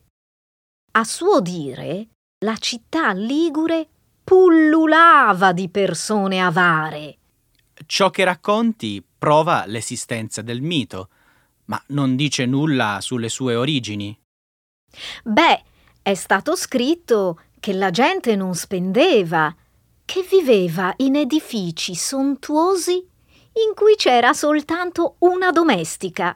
A 0.93 1.05
suo 1.05 1.41
dire, 1.41 2.09
la 2.45 2.57
città 2.57 3.13
ligure 3.13 3.87
pullulava 4.25 5.53
di 5.53 5.69
persone 5.69 6.43
avare. 6.43 7.19
Ciò 7.85 8.11
che 8.11 8.25
racconti 8.25 9.05
prova 9.19 9.65
l'esistenza 9.67 10.41
del 10.41 10.63
mito, 10.63 11.11
ma 11.67 11.83
non 11.89 12.17
dice 12.17 12.47
nulla 12.47 12.99
sulle 13.01 13.29
sue 13.29 13.55
origini. 13.55 14.19
Beh, 15.23 15.63
è 16.01 16.15
stato 16.15 16.57
scritto 16.57 17.41
che 17.61 17.73
la 17.73 17.91
gente 17.91 18.37
non 18.37 18.55
spendeva, 18.55 19.55
che 20.17 20.27
viveva 20.31 20.95
in 20.99 21.15
edifici 21.15 21.95
sontuosi 21.95 22.93
in 22.93 23.75
cui 23.75 23.97
c'era 23.97 24.33
soltanto 24.33 25.17
una 25.19 25.51
domestica. 25.51 26.35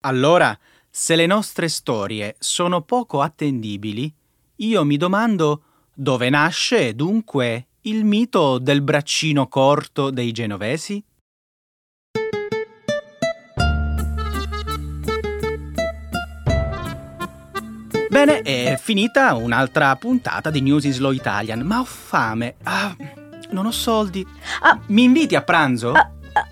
Allora, 0.00 0.58
se 0.90 1.14
le 1.14 1.26
nostre 1.26 1.68
storie 1.68 2.34
sono 2.40 2.82
poco 2.82 3.20
attendibili, 3.20 4.12
io 4.56 4.84
mi 4.84 4.96
domando 4.96 5.62
dove 5.94 6.28
nasce 6.28 6.96
dunque 6.96 7.68
il 7.82 8.04
mito 8.04 8.58
del 8.58 8.82
braccino 8.82 9.46
corto 9.46 10.10
dei 10.10 10.32
genovesi? 10.32 11.00
Bene, 18.14 18.42
è 18.42 18.78
finita 18.80 19.34
un'altra 19.34 19.96
puntata 19.96 20.50
di 20.50 20.60
News 20.60 20.84
in 20.84 20.92
Slow 20.92 21.10
Italian, 21.10 21.62
ma 21.62 21.80
ho 21.80 21.84
fame. 21.84 22.54
Ah, 22.62 22.94
non 23.50 23.66
ho 23.66 23.72
soldi. 23.72 24.24
Ah. 24.60 24.78
Mi 24.86 25.02
inviti 25.02 25.34
a 25.34 25.42
pranzo? 25.42 25.90
Ah, 25.90 26.10
ah, 26.32 26.46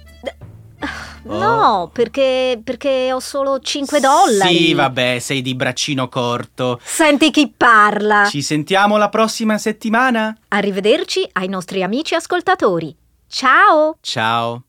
no, 1.23 1.89
perché, 1.93 2.61
perché 2.63 3.13
ho 3.13 3.21
solo 3.21 3.61
5 3.61 4.01
dollari. 4.01 4.57
Sì, 4.57 4.75
vabbè, 4.75 5.21
sei 5.21 5.41
di 5.41 5.55
braccino 5.55 6.09
corto. 6.09 6.81
Senti 6.83 7.31
chi 7.31 7.53
parla. 7.57 8.27
Ci 8.29 8.43
sentiamo 8.43 8.97
la 8.97 9.09
prossima 9.09 9.57
settimana? 9.57 10.37
Arrivederci 10.49 11.29
ai 11.35 11.47
nostri 11.47 11.85
amici 11.85 12.17
ascoltatori. 12.17 12.93
Ciao! 13.29 13.99
Ciao. 14.01 14.65